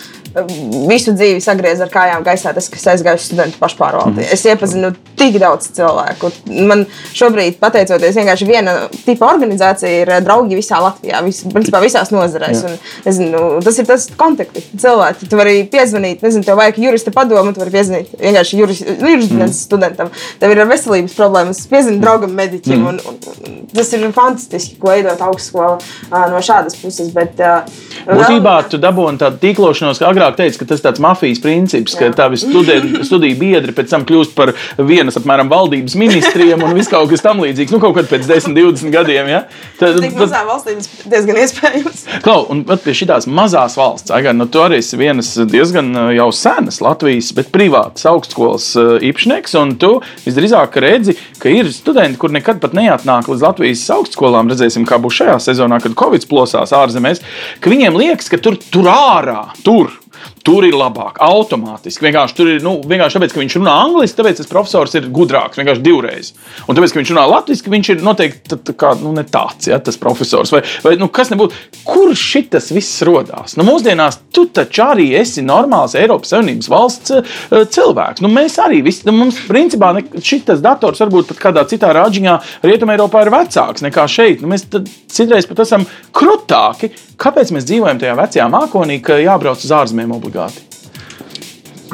[0.90, 4.20] visu dzīvi sagriez ar kājām gaisā, tas, kas aizgāju uz studentu pašpārvaldi.
[4.20, 4.34] Mm.
[4.36, 6.32] Es iepazinu tik daudz cilvēku.
[6.68, 6.84] Man
[7.16, 8.74] šobrīd, pateicoties vienkārši viena
[9.06, 12.66] tipa organizācija, ir draugi visā Latvijā, vis, principā visās nozarēs.
[12.68, 12.76] Un,
[13.08, 14.64] nezinu, tas ir tas kontakti.
[14.82, 19.54] Cilvēki, tu vari piezvanīt, nezinu, tev vajag jurista padomu, tu vari piezvanīt vienkārši juris, jurisdikcijas
[19.54, 19.58] mm.
[19.62, 20.12] studentam.
[20.42, 22.84] Tev ir veselības problēmas, piezvanīt draugam mediķim.
[22.84, 22.92] Mm.
[22.92, 25.80] Un, un, tas ir fantastiski, ko veidot augstskola
[26.32, 27.14] no šādas puses.
[27.16, 27.64] Bet, uh,
[28.06, 32.10] Būtībā tu dabūji tādu tīklošanos, kā agrāk teica, ka tas ir tāds mafijas princips, ka
[32.16, 37.10] tavi studen- studiju biedri pēc tam kļūst par vienas apmēram valdības ministriem un viss kaut
[37.10, 37.72] kas tam līdzīgs.
[37.76, 39.30] Nu, kaut kad pēc 10, 20 gadiem.
[39.30, 39.44] Ja?
[39.80, 42.06] Tad, Tik mazām valstīm diezgan iespējams.
[42.26, 46.30] Klau, un pat pie šīs mazās valsts, Aigar, nu, tu arī esi vienas diezgan jau
[46.36, 48.72] senas Latvijas, bet privātas augstskolas
[49.06, 49.56] īpašnieks.
[49.62, 49.92] Un tu
[50.26, 54.50] visdrīzāk redzi, ka ir studenti, kur nekad pat neatnāk līdz Latvijas augstskolām.
[54.52, 57.24] Redzēsim, kā būs šajā sezonā, kad Covid plosās ārzemēs.
[57.62, 59.94] Ka viņiem liekas, ka tur, tur ārā, tur.
[60.46, 62.06] Tur ir labāk, automātiski.
[62.06, 65.58] Vienkārši tur ir, nu, vienkārši tāpēc, ka viņš runā angliski, tāpēc tas profesors ir gudrāks,
[65.58, 66.30] vienkārši divreiz.
[66.70, 69.66] Un tāpēc, ka viņš runā latviešu, viņš ir noteikti tā, tā kā, nu, ne tāds,
[69.72, 70.54] ja, tas profesors.
[70.54, 73.56] Vai, vai nu, kas nebūtu, kur šis viss radās?
[73.58, 77.34] Nu, mūsdienās tu taču arī esi normāls Eiropas Savienības valsts uh,
[77.66, 78.22] cilvēks.
[78.22, 82.38] Nu, mēs arī, visi, nu, mums principā šis dators varbūt pat kādā citā rāģiņā
[82.70, 84.46] Rietumē Eiropā ir vecāks nekā šeit.
[84.46, 86.94] Nu, mēs citreiz pat esam krutāki.
[87.18, 90.35] Kāpēc mēs dzīvojam tajā vecajā mākonī, ka jābrauc uz ārzemēm obligāti?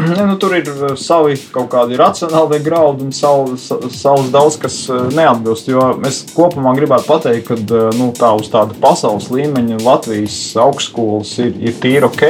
[0.01, 4.77] Ja, nu, tur ir uh, savi kaut kādi racionāli graudi un savs, savs daudz, kas
[4.89, 5.67] uh, neatbilst.
[6.07, 11.75] Es kopumā gribētu pateikt, ka nu, tā uz tāda pasaules līmeņa Latvijas augstskolas ir, ir
[11.83, 12.25] tīri ok.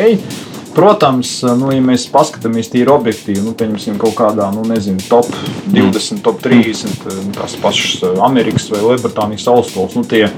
[0.71, 5.27] Protams, nu, ja mēs paskatāmies tīri objektīvi, nu, pieņemsim kaut kādā, nu, nezinu, top
[5.67, 10.29] 20, top 30, tās pašas Amerikas vai Lielbritānijas augstskolas, nu, tie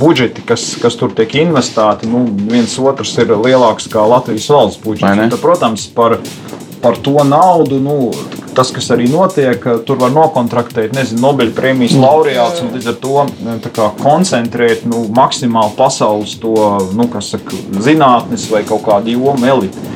[0.00, 5.22] budžeti, kas, kas tur tiek investēti, nu, viens otrs ir lielāks kā Latvijas valsts budžets.
[5.22, 6.18] Tad, protams, par
[6.82, 7.96] par to naudu, nu,
[8.56, 13.70] tas, kas arī notiek, tur var nokontraktēt, nezinu, Nobel prēmijas laureāts un līdz ar to
[13.74, 16.54] kā, koncentrēt nu, maksimāli pasaules to,
[16.98, 19.86] nu, saka, zinātnes vai kaut kādu jomu elitu.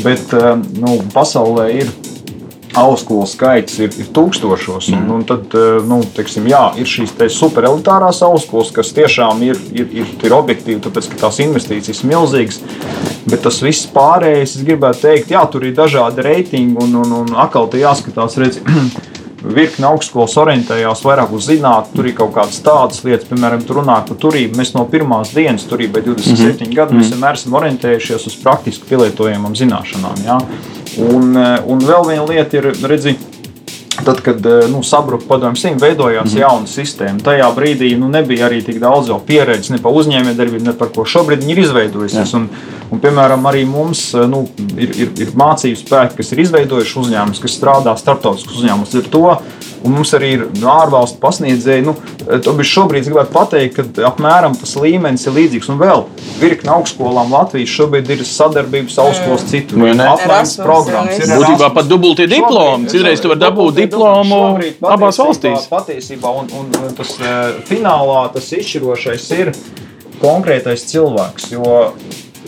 [0.00, 0.32] Bet
[0.80, 1.90] nu, pasaulē ir
[2.78, 4.90] augstskolu skaits ir, ir tūkstošos.
[4.94, 5.54] Un, un tad
[5.88, 10.80] nu, teiksim, jā, ir šīs te superelitārās augstskolas, kas tiešām ir, ir, ir, ir objektīvi,
[10.84, 12.60] tāpēc ka tās investīcijas ir milzīgas.
[13.30, 17.38] Bet tas viss pārējais, es gribētu teikt, jā, tur ir dažādi reitingi un, un, un
[17.42, 18.60] atkal te jāskatās, redz,
[19.56, 24.00] virkni augstskolas orientējās vairāk uz zinātnē, tur ir kaut kādas tādas lietas, piemēram, tur runā
[24.06, 24.58] par turību.
[24.58, 26.74] Mēs no pirmās dienas, turībai 27 mm -hmm.
[26.76, 30.24] gadu, mēs vienmēr esam orientējušies uz praktiski pielietojamām zināšanām.
[30.26, 30.38] Jā.
[30.98, 33.28] Un, eh, un vēl viena lieta ir, redziet,
[34.04, 36.38] Tad, kad eh, nu, sabruka padomju simts, veidojās mm.
[36.40, 37.20] jauna sistēma.
[37.24, 41.44] Tajā brīdī nu, nebija arī tik daudz pieredzes ne par uzņēmējdarbību, ne par ko šobrīd
[41.44, 42.32] ir izveidojusies.
[42.38, 42.46] Un,
[42.88, 44.44] un, piemēram, arī mums eh, nu,
[44.78, 48.96] ir, ir, ir mācību spēki, kas ir izveidojuši uzņēmumus, kas strādā starptautiskus uzņēmumus.
[49.80, 51.84] Un mums arī ir nu, ārvalstu pasniedzēji.
[51.86, 51.94] Nu,
[52.70, 55.70] šobrīd es gribētu pateikt, ka apmēram tas līmenis ir līdzīgs.
[55.72, 56.04] Un vēl
[56.42, 59.80] virkni augstskolām Latvijas šobrīd ir sadarbības augstskolas citur.
[59.80, 61.20] Nu, apmaiņas programmas.
[61.20, 62.90] Ir būtībā pat dubultie diplomi.
[62.92, 64.42] Citreiz tu vari dabūt diplomu
[64.84, 65.68] abās valstīs.
[65.72, 69.54] Patiesībā, un, un tas eh, finālā tas izšķirošais ir
[70.20, 71.52] konkrētais cilvēks.
[71.54, 71.92] Jo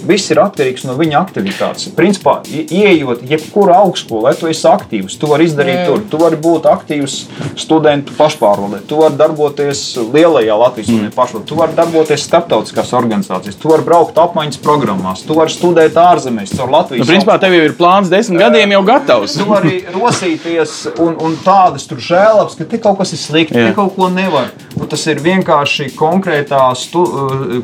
[0.06, 1.90] Viss ir atkarīgs no viņa aktivitātes.
[1.96, 5.16] Principā, ieejot jebkurā augstskolā, tu esi aktīvs.
[5.20, 5.86] Tu vari izdarīt mm.
[5.88, 7.18] tur, tu vari būt aktīvs
[7.60, 11.12] studentu pašpārvaldē, tu vari darboties lielajā Latvijas mm.
[11.16, 16.54] pašvaldē, tu vari darboties starptautiskās organizācijās, tu vari braukt apmaiņas programmās, tu vari studēt ārzemēs,
[16.58, 17.04] caur Latvijas.
[17.04, 19.36] Nu, principā, tev jau ir plāns desmit gadiem jau gatavs.
[19.38, 23.72] tu vari rosīties un, un tādas tur žēlabs, ka te kaut kas ir slikti, te
[23.76, 24.50] kaut ko nevar.
[24.78, 27.04] Un tas ir vienkārši konkrētā, stu,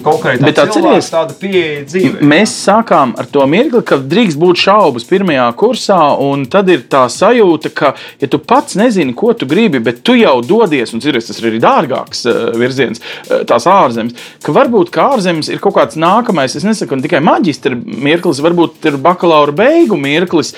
[0.04, 5.46] konkrētā cilvēka tāda pieeja dzīvē mēs sākām ar to mirkli, ka drīkst būt šaubas pirmajā
[5.58, 10.02] kursā, un tad ir tā sajūta, ka, ja tu pats nezini, ko tu gribi, bet
[10.06, 14.54] tu jau dodies, un ciries, tas ir arī dārgāks uh, virziens, uh, tās ārzemes, ka
[14.56, 19.54] varbūt kā ārzemes ir kaut kāds nākamais, es nesaku tikai maģistra mirklis, varbūt ir bakalaura
[19.56, 20.54] beigu mirklis.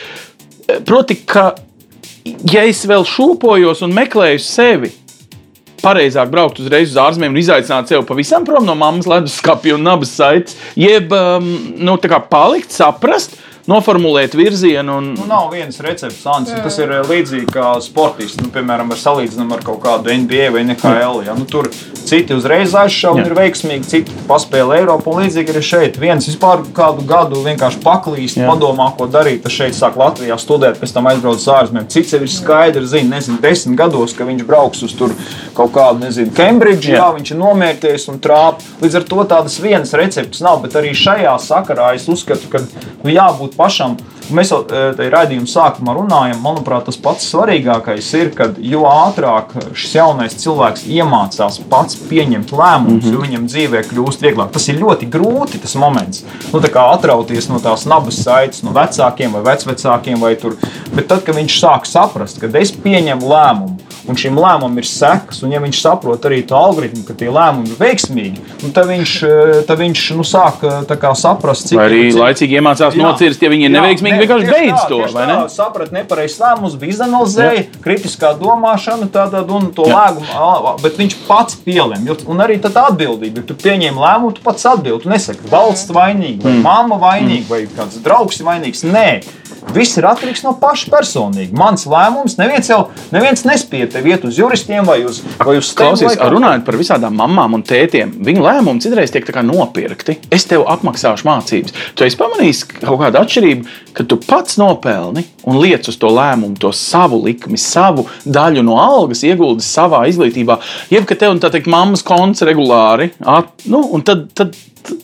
[0.87, 1.53] Proti, ka
[2.25, 4.93] ja es vēl šūpojos un meklēju sevi,
[5.83, 10.13] pareizāk braukt uzreiz uz ārzemēm un izaicināt sevi pavisam prom no mammas leduskapja un nabas
[10.17, 11.97] saites, jeb um, nu,
[12.31, 14.97] palikt, saprast, noformulēt virzienu.
[15.01, 15.13] Un...
[15.19, 18.41] Nu, nav viens recepts, Ants, tas ir eh, līdzīgi kā sportists.
[18.41, 21.25] Nu, piemēram, ar salīdzinām ar kaut kādu NBA vai NHL.
[21.27, 21.37] Ja?
[21.39, 21.69] Nu, tur
[22.11, 25.13] citi uzreiz aizšauja un ir veiksmīgi, citi paspēlē Eiropu.
[25.13, 26.01] Un līdzīgi arī šeit.
[26.01, 28.49] Viens vispār kādu gadu vienkārši paklīst, Jā.
[28.51, 29.43] padomā, ko darīt.
[29.45, 31.89] Tas šeit sāk Latvijā studēt, pēc tam aizbrauc uz ārzemēm.
[31.93, 35.15] Cits jau ir skaidrs, zina, nezinu, desmit gados, ka viņš brauks uz tur
[35.57, 37.01] kaut kādu, nezinu, Cambridge, jā.
[37.01, 38.63] jā, viņš ir nomērties un trāp.
[38.83, 43.11] Līdz ar to tādas vienas receptes nav, bet arī šajā sakarā es uzskatu, ka nu,
[43.13, 43.97] jābūt pašam.
[44.31, 49.57] Mēs jau e, tajā raidījuma sākumā runājam, manuprāt, tas pats svarīgākais ir, ka jo ātrāk
[49.75, 53.17] šis jaunais cilvēks iemācās pats pieņemt lēmumus, mm -hmm.
[53.17, 54.53] jo viņam dzīvē kļūst vieglāk.
[54.55, 56.23] Tas ir ļoti grūti, tas moments.
[56.53, 60.57] Nu, atrauties no tās nabas saites, no vecākiem vai vecvecākiem, vai tur.
[60.95, 63.70] Bet tad, kad viņš sāk saprast, ka es pieņemu lēmumu,
[64.11, 67.73] un šim lēmumam ir sekas, un ja viņš saprot arī to algoritmu, ka tie lēmumi
[67.73, 71.81] ir veiksmīgi, nu, tad viņš, e, tad viņš nu, sāk kā, saprast, cik.
[71.81, 72.21] Arī cik...
[72.21, 75.01] laicīgi iemācās nocirst, ja viņi ir neveiksmīgi, ne, vienkārši beidz to.
[75.17, 75.39] Ne?
[75.53, 80.07] Saprat nepareizs lēmums, bija izanalizēja, kritiskā domāšana, tātad, un to Jā.
[80.11, 82.19] lēmumu, bet viņš pats pielēma.
[82.31, 85.05] Un arī tad atbildība, ja tu pieņem lēmumu, tu pats atbildi.
[85.05, 86.65] Tu nesaki, valsts vainīga, vai mm.
[86.67, 87.51] mamma vainīga, mm.
[87.51, 88.85] vai kāds draugs vainīgs.
[88.91, 89.09] Nē,
[89.75, 91.55] Viss ir atkarīgs no paša personīgi.
[91.57, 92.81] Mans lēmums, neviens jau
[93.13, 97.59] neviens nespēja tev iet uz juristiem vai uz, vai uz Klausies, runājot par visādām mamām
[97.59, 100.17] un tētiem, viņu lēmumi citreiz tiek nopirkti.
[100.33, 101.77] Es tev apmaksāšu mācības.
[101.97, 106.57] Tu esi pamanījis kaut kādu atšķirību, ka tu pats nopelni un liec uz to lēmumu,
[106.61, 110.59] to savu likmi, savu daļu no algas ieguldi savā izglītībā.
[110.93, 114.57] Jeb ka tev, tā teikt, mammas konts regulāri, at, nu, un tad, tad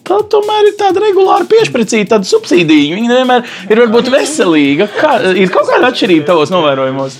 [0.06, 2.96] tā tomēr ir tāda regulāra piešķirta, tāda subsīdija.
[2.96, 4.88] Viņa vienmēr ir varbūt veselīga.
[4.96, 7.18] Kā, ir kaut kāda atšķirība tavos novērojumos?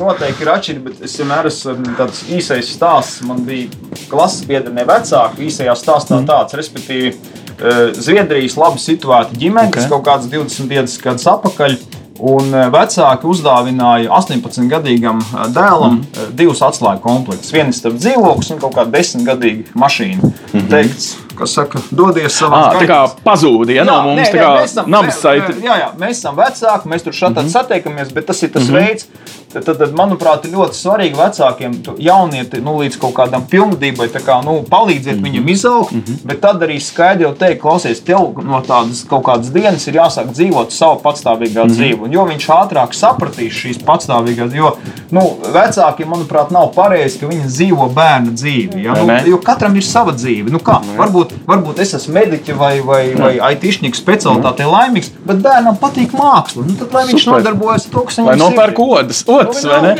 [0.00, 3.24] Noteikti ir atšķirība, bet es vienmēr esmu um, tāds īsais stāsts.
[3.28, 3.70] Man bija
[4.10, 5.48] klases biedri, ne vecāki.
[5.48, 6.30] Īsajā stāstā mm.
[6.30, 9.82] tāds, respektīvi, uh, Zviedrijas labi situēta ģimene, okay.
[9.82, 11.78] kas kaut kāds 25 gadus atpakaļ.
[12.24, 16.32] Un uh, vecāki uzdāvināja 18-gadīgam uh, dēlam mm.
[16.38, 17.52] divus atslēgu komplektus.
[17.54, 20.22] Viens ir dzīvoklis un kaut kāda 10-gadīga mašīna.
[20.22, 20.68] Mm -hmm.
[20.70, 25.20] Teikts, kas saka, dodies savā Ah, tā kā pazūdi ja, no mums, tā kā nams
[25.20, 25.58] saiti.
[25.64, 27.52] Jā, jā, mēs esam vecāki, mēs tur šādi mm -hmm.
[27.52, 28.88] satiekamies, bet tas ir tas mm -hmm.
[28.88, 29.06] veids,
[29.52, 34.44] tad, tad, tad, manuprāt, ir ļoti svarīgi vecākiem, jaunieti nu, līdz kaut kādam pilngadībai kā,
[34.44, 35.30] nu, palīdziet mm -hmm.
[35.30, 36.18] viņam izaugt, mm -hmm.
[36.24, 40.32] bet tad arī skaidri jau teikt, klausies, tev no tādas kaut kādas dienas ir jāsāk
[40.32, 41.76] dzīvot savu patstāvīgā mm -hmm.
[41.76, 42.00] dzīvi.
[42.02, 44.76] Un jo viņš ātrāk sapratīs šīs patstāvīgās, jo
[45.10, 48.84] nu, vecākiem, manuprāt, nav pareizi, ka viņi dzīvo bērnu dzīvi.
[48.84, 48.92] Ja?
[48.92, 50.50] Nu, jo katram ir sava dzīve.
[50.50, 50.80] Nu, kā?
[50.96, 56.64] varbūt, varbūt es esmu mediķis vai, vai, vai IT-šnieks specialitāte laimīgs, bet bērnam patīk māksla.
[56.68, 57.40] Nu, tad, lai viņš Super.
[57.40, 59.94] nodarbojas ar to, kas viņam Vai nopērk odas, odas vai ne?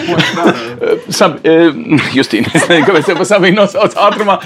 [1.18, 1.56] Sab, e,
[2.16, 4.38] Justīna, es nezinu, kāpēc te pa Sabīnu nosauc ātrumā.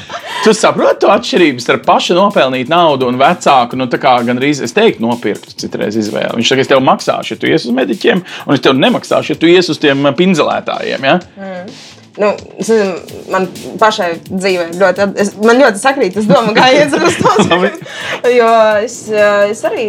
[0.44, 4.76] Tu saproti to atšķirību starp pašu nopelnīt naudu un vecāku, nu tā kā gandrīz, es
[4.76, 6.38] teiktu, nopirkt citreiz izvēli.
[6.38, 9.42] Viņš saka, es tev maksāšu, ja tu ies uz mediķiem, un es tev nemaksāšu, ja
[9.42, 11.18] tu ies uz tiem pinzelētājiem, ja?
[12.18, 13.46] Nu, es nezinu, man
[13.78, 17.58] pašai dzīvē ļoti, es, man ļoti sakrīt tas domu gājiens ar to.
[18.38, 18.48] Jo
[18.82, 19.84] es, eh, es arī,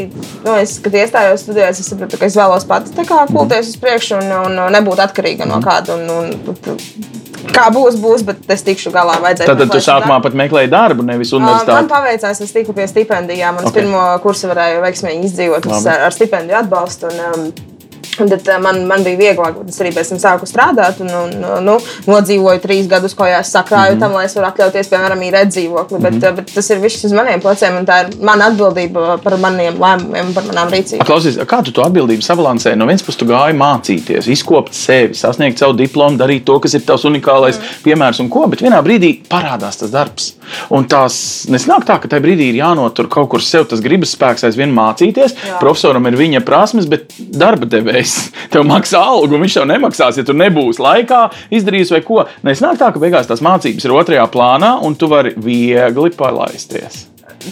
[0.45, 3.79] nu, es, kad iestājos studijās, es sapratu, ka es vēlos pats tā kā kulties uz
[3.81, 5.97] priekšu un, un, un nebūt atkarīga no kāda.
[5.97, 7.17] Un, un,
[7.53, 9.17] kā būs, būs, bet es tikšu galā.
[9.23, 11.89] vajadzēja Tad tu sākumā pat meklēji darbu, nevis Man universitāti.
[11.91, 13.57] paveicās, es tiku pie stipendijām.
[13.57, 13.71] Man Ok.
[13.71, 13.81] okay.
[13.81, 17.09] pirmo kursu varēja veiksmīgi izdzīvot es ar, ar stipendiju atbalstu.
[17.09, 17.78] Un, um, un
[18.17, 21.01] tad, uh, man, man bija vieglāk, bet es arī pēc tam sāku strādāt.
[21.03, 21.77] Un, un, nu,
[22.09, 24.03] nodzīvoju trīs gadus, ko es sakrāju, mm -hmm.
[24.03, 25.99] tam, lai es varētu atļauties, piemēram, īrēt dzīvokli.
[25.99, 26.35] Bet, mm -hmm.
[26.35, 30.33] bet tas ir viss uz maniem pleciem, un tā ir mana atbildība par maniem lēmumiem,
[30.33, 31.05] par manām rīcībām.
[31.05, 32.75] Klausies, kā tu to atbildību sabalansēji?
[32.75, 36.81] No vienas puses, tu gāji mācīties, izkopt sevi, sasniegt savu diplomu, darīt to, kas ir
[36.81, 37.83] tavs unikālais mm.
[37.83, 40.33] piemērs un ko, bet vienā brīdī parādās tas darbs.
[40.69, 44.45] Un tās nesnāk tā, ka tajā brīdī ir jānotur kaut kur sev tas gribas spēks
[44.47, 45.35] aizvien mācīties.
[45.35, 45.59] Jā.
[45.61, 48.08] Profesoram ir viņa prasmes, bet darba devējs
[48.53, 51.21] tev maksā algu, un viņš tev nemaksās, ja tu nebūsi laikā
[51.59, 52.23] izdarījis vai ko.
[52.47, 57.05] Nesnāk tā, ka beigās tās mācības ir otrajā plānā, un tu vari viegli palaisties.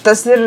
[0.04, 0.42] tas ir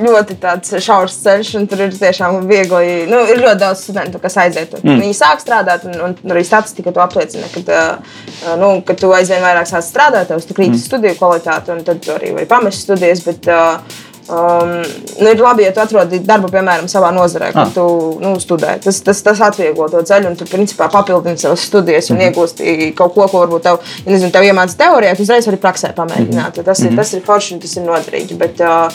[0.00, 0.38] ļoti
[0.80, 3.04] šaurs ceļš, un tur ir tiešām viegli.
[3.10, 4.72] Nu, ir ļoti daudz studentu, kas aiziet.
[4.80, 5.02] Mm.
[5.02, 7.82] Viņi sāk strādāt, un, un arī statistika to apliecina, ka,
[8.60, 10.82] nu, ka tu aizvien vairāk sāc strādāt, tev krīt mm.
[10.82, 13.24] studiju kvalitāti, un tad tu arī vari pamest studijas.
[13.28, 14.82] Bet, uh, Um,
[15.20, 17.70] nu, ir labi, ja tu atrodi darbu, piemēram, savā nozarē, kur Ah.
[17.72, 17.84] tu
[18.20, 18.74] nu, studē.
[18.84, 22.34] Tas, tas, tas atvieglo to ceļu, un tu principā papildini savas studijas un mm -hmm.
[22.34, 25.94] iegūsti kaut ko, ko varbūt tev, ja nezinu, tev iemācās teorijā, tu uzreiz vari praksē
[25.94, 26.52] pamēģināt.
[26.56, 26.64] Mm -hmm.
[26.64, 28.36] tas, ir, tas ir forši un tas ir noderīgi.
[28.36, 28.92] Bet, uh,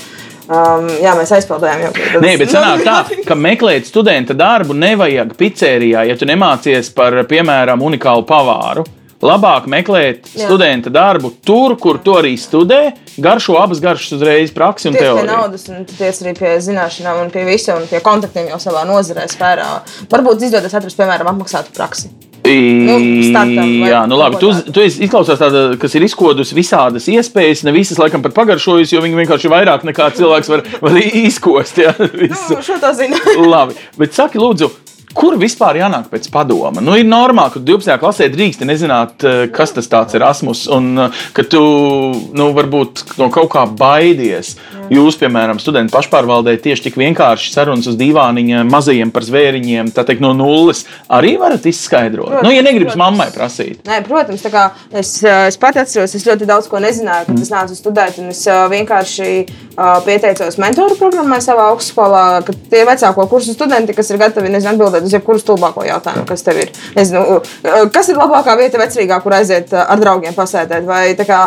[0.48, 5.34] um, jā, mēs aizpildījām jau Nu, Nē, bet sanāk tā, ka meklēt studenta darbu nevajag
[5.38, 8.86] pizzerijā, ja tu nemācies par, piemēram, unikālu pavāru.
[9.24, 10.48] Labāk meklēt Jā.
[10.50, 12.82] studenta darbu tur, kur tu arī studē,
[13.24, 17.32] garšo abas garšas uzreiz, praksi un Tieši pie naudas, un tiec arī pie zināšanām, un
[17.34, 19.70] pie visa, un pie kontaktiem jau savā nozarē, sfērā.
[20.12, 22.12] Varbūt izdodas atrast, piemēram, apmaksātu praksi.
[22.44, 24.36] Nu, startam Jā, nu labi.
[24.42, 28.98] Tu, tu esi izklausās tāda, kas ir izkodusi visādas iespējas, ne visas laikam pat pagaršojusi,
[28.98, 31.80] jo viņi vienkārši ir vairāk nekā cilvēks var, var izkost.
[31.80, 32.58] Jā, visu.
[32.58, 33.20] Nu, šo to zinu.
[33.48, 34.68] Labi, bet saki, lūdzu,
[35.18, 36.82] kur vispār jānāk pēc padoma?
[36.84, 37.98] Nu, ir normāli, ka 12.
[38.02, 41.62] klasē drīkst nezināt, eh, kas tas ir Erasmus, un eh, ka tu
[42.34, 44.56] nu, varbūt no kaut kā baidies.
[44.94, 50.22] Jūs, piemēram, studenti pašpārvaldē tieši tik vienkārši sarunas uz divāniņa mazajiem par zvēriņiem, tā teikt,
[50.24, 52.30] no nulles arī varat izskaidrot.
[52.30, 53.04] Protams, nu, ja negribas protams.
[53.04, 53.82] mammai prasīt.
[53.88, 57.42] Nē, protams, tā kā es, eh, es pati atceros, es ļoti daudz ko nezināju, kad
[57.46, 58.20] es nācu studēt.
[58.22, 63.94] un Es eh, vienkārši eh, pieteicos mentoru programmai savā augstskolā, ka tie vecāko kursu studenti,
[63.94, 66.72] kas ir gatavi nezinu, atbildēt uz jebkuru stulbāko jautājumu, kas tev ir.
[66.96, 67.42] Nezinu,
[67.94, 71.42] kas ir labākā vieta vecrīgā, kur aiziet ar draugiem pasēdēt, vai kā,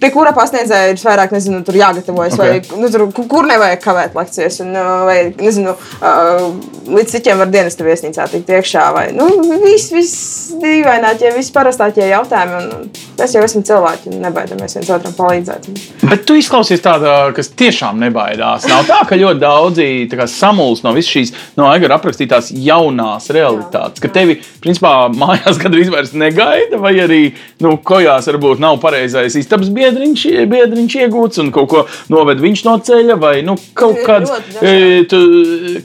[0.00, 2.40] pie kura pasniedzēja ir vairāk nezinu, tur jāgatavojas, Ok.
[2.40, 2.51] okay.
[2.52, 6.44] Vai nu, tur, ku- kur nevajag kavēt lekcijas, un, eh, vai nezinu, eh,
[6.92, 8.86] līdz cikiem var dienas viesnīcā tikt iekšā.
[8.94, 9.28] Vai, nu,
[9.64, 12.58] viss, viss dīvainākie, viss parastākie jautājumi.
[12.62, 15.68] Un, un mēs jau esam cilvēki un nebaidamies viens otram palīdzēt.
[16.08, 18.66] Bet tu izklausies tāda, kas tiešām nebaidās.
[18.70, 19.90] Nav tā, ka ļoti daudzi
[20.32, 26.14] samulst no visas šīs no Aigara aprakstītās jaunās realitātes, ka tevi, principā, mājās gandrīz vairs
[26.18, 27.22] negaida, vai arī,
[27.64, 31.84] nu, kojās varbūt nav pareizais istabas biedriņš, biedriņš iegūts un kaut ko
[32.32, 35.20] noved viņš no ceļa, vai, nu, kaut kāds, e, tu,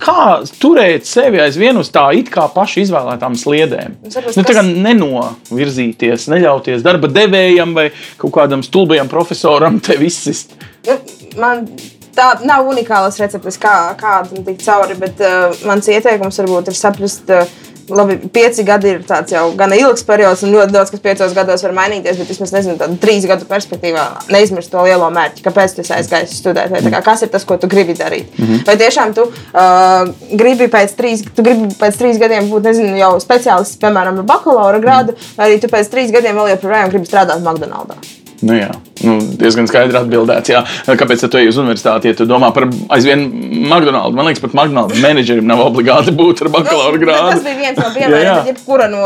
[0.02, 3.98] kā turēt sevi aizvien uz tā it kā paši izvēlētām sliedēm.
[4.10, 10.56] saprast, Nu, tā kā nenovirzīties, neļauties darba devējam vai kaut kādam stulbajam profesoram tevi izsist.
[10.88, 10.98] Nu,
[11.40, 11.66] man
[12.18, 16.78] tā nav unikālas receptes, kā, kā tam tikt cauri, bet uh, mans ieteikums varbūt ir
[16.78, 17.30] saprast.
[17.30, 21.36] Uh, Labi, pieci gadi ir tāds jau gan ilgs periods, un ļoti daudz kas piecos
[21.36, 22.18] gados var mainīties.
[22.20, 26.36] Bet vismaz nezinu, tādu trīs gadu perspektīvā neizmirst to lielo mērķi, kāpēc tu esi aizgājis
[26.42, 26.74] studēt.
[26.74, 28.28] Vai, kā, kas ir tas, ko tu gribi darīt?
[28.36, 28.68] Mm -hmm.
[28.68, 30.12] Vai tiešām tu uh,
[30.44, 34.80] gribi pēc trīs, tu gribi pēc trīs gadiem būt nezinu, jau speciālists, piemēram, ar bakalaura
[34.80, 38.27] grādu, vai arī tu pēc trīs gadiem vēl joprojām gribi strādāt McDonald's?
[38.48, 38.70] Nu, jā,
[39.04, 40.52] nu, diezgan skaidri atbildēts.
[40.54, 40.62] Jā.
[41.00, 43.26] Kāpēc tu ej uz universitāti, ja tu domā par aizvien
[43.68, 44.16] McDonald's?
[44.16, 47.34] Man liekas, pat McDonald's menedžerim nav obligāti būt ar bakalaura grādu.
[47.34, 49.02] Tas bija viens no piemēriem, jebkura no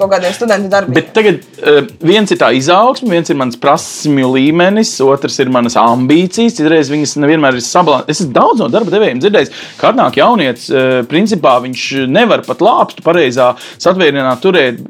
[0.00, 0.96] kaut kādiem studentu darbiem.
[0.98, 5.78] Bet tagad uh, viens ir tā izaugsme, viens ir mans prasmju līmenis, otrs ir manas
[5.78, 6.58] ambīcijas.
[6.58, 8.16] Citreiz viņas nevienmēr ir sabalansētas.
[8.16, 12.66] Es esmu daudz no darba devējiem dzirdējis, ka atnāk jaunietis, uh, principā viņš nevar pat
[12.66, 14.82] lāpstu pareizā satvērienā turēt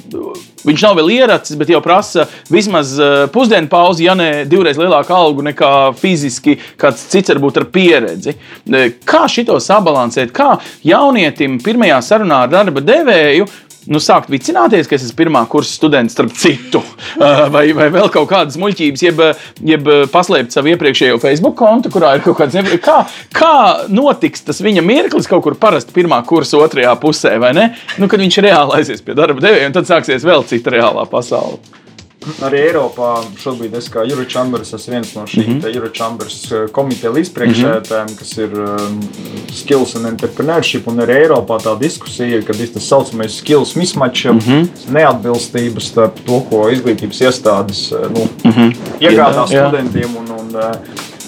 [0.67, 5.15] Viņš nav vēl ieracis, bet jau prasa vismaz uh, pusdienu pauzi, ja ne divreiz lielāku
[5.17, 8.37] algu nekā fiziski kāds cits, varbūt ar pieredzi.
[8.69, 10.35] Uh, kā šito sabalansēt?
[10.37, 10.53] Kā
[10.87, 13.49] jaunietim pirmajā sarunā ar darba devēju
[13.91, 18.11] nu, sākt vicināties, ka es esmu pirmā kursa students, starp citu, uh, vai, vai vēl
[18.13, 19.25] kaut kādas muļķības, jeb,
[19.73, 22.59] jeb paslēpt savu iepriekšējo Facebook kontu, kurā ir kaut kāds.
[22.85, 23.01] Kā,
[23.37, 23.55] kā
[23.93, 27.71] notiks tas viņa mirklis kaut kur parasti pirmā kursa otrajā pusē, vai ne?
[28.01, 31.61] Nu, kad viņš reāli aizies pie darba devēja, un tad sāksies vēl cita reālā pasaule.
[32.45, 35.77] Arī Eiropā šobrīd es kā Eurochambers esmu viens no šīm mm -hmm.
[35.77, 36.37] Eurochambers
[36.73, 38.19] komiteja līdzpriekšētājiem, mm -hmm.
[38.19, 39.01] kas ir um,
[39.53, 40.89] skills and entrepreneurship.
[40.89, 44.69] Un arī Eiropā tā diskusija ir, kad ir tas saucamais skills mismatch, mm -hmm.
[44.89, 48.75] neatbilstības starp to, ko izglītības iestādes nu, mm -hmm.
[49.01, 50.63] iegādā studentiem un, un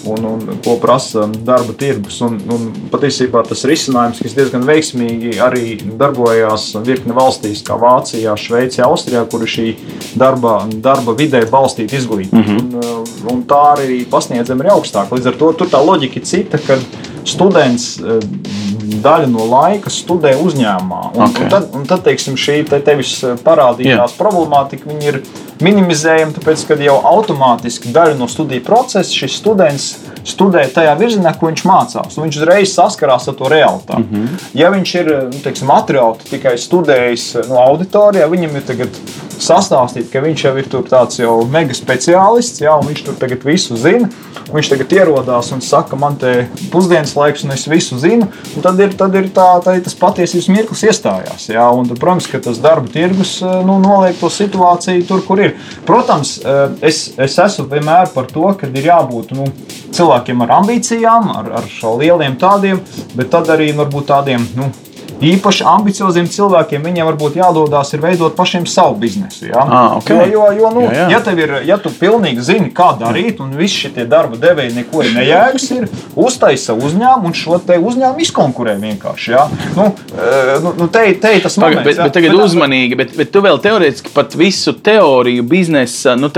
[0.05, 2.19] un, un ko prasa darba tirgus.
[2.25, 8.83] Un, un patiesībā tas risinājums, kas diezgan veiksmīgi arī darbojās virkne valstīs, kā Vācijā, Šveicē,
[8.87, 9.67] Austrijā, kur ir šī
[10.19, 12.41] darba, darba vidē balstīta izglītība.
[12.41, 12.83] Mm -hmm.
[12.83, 15.15] un, un tā arī pasniedzama ir augstāka.
[15.15, 16.79] Līdz ar to tur tā loģika ir cita, kad
[17.23, 18.19] students eh,
[19.01, 21.01] daļu no laika studē uzņēmumā.
[21.15, 21.45] Un, okay.
[21.45, 23.15] un tad, un tad teiksim, šī te tevis
[23.45, 24.19] parādītās yeah.
[24.19, 25.21] problemātika ir
[25.63, 29.89] minimizējam, tāpēc, ka jau automātiski daļa no studiju procesa šis students
[30.27, 32.17] studē tajā virzienā, ko viņš mācās.
[32.19, 34.03] Viņš uzreiz saskarās ar to realitāti.
[34.03, 34.47] Mm -hmm.
[34.59, 39.01] Ja viņš ir nu, teiksim, atrauti tikai studējis no auditorijā, viņam ir tagad
[39.41, 43.77] sastāstīt, ka viņš jau ir tāds jau mega speciālists, jā, un viņš tur tagad visu
[43.79, 44.09] zina.
[44.53, 48.27] Viņš tagad ierodās un saka, man te pusdienas laiks, un es visu zinu.
[48.61, 51.47] Tad ir, tad ir tā, tā, tas patiesības mirklis iestājās.
[51.53, 55.55] Jā, un, tad, protams, ka tas darba tirgus nu, noliek to situāciju tur, kur ir.
[55.87, 56.35] Protams,
[56.83, 59.47] es, es esmu vienmēr par to, ka ir jābūt nu,
[59.93, 61.69] cilvēkiem ar ambīcijām, ar, ar
[62.01, 62.81] lieliem tādiem,
[63.17, 64.47] bet tad arī varbūt tādiem.
[64.57, 64.69] Nu,
[65.23, 69.47] īpaši ambicioziem cilvēkiem viņiem varbūt jādodas ir veidot pašiem savu biznesu.
[69.51, 69.63] Ja?
[69.63, 70.29] Ah, okay.
[70.31, 71.07] Jo, jo, jo nu, jā, jā.
[71.13, 75.05] Ja, tev ir, ja tu pilnīgi zini, kā darīt, un visi šie darba devēji neko
[75.15, 75.87] nejēgas, ir
[76.19, 79.31] uztaisa uzņēmumu un šo te uzņēmumu izkonkurē vienkārši.
[79.33, 79.45] Ja?
[79.77, 82.07] Nu, eh, nu, nu, te, te tas Paga, moments, bet, ja?
[82.07, 86.31] bet tagad bet, uzmanīgi, bet, bet tu vēl teorētiski pat visu teoriju biznesa nu,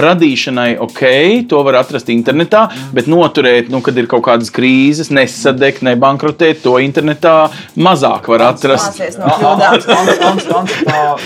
[0.00, 1.02] radīšanai ok,
[1.50, 6.76] to var atrast internetā, bet noturēt, nu, kad ir kaut kādas krīzes, nesadegt, nebankrotēt to
[6.82, 7.50] internetā
[8.00, 9.00] mazāk var atrast.
[9.20, 11.16] No tā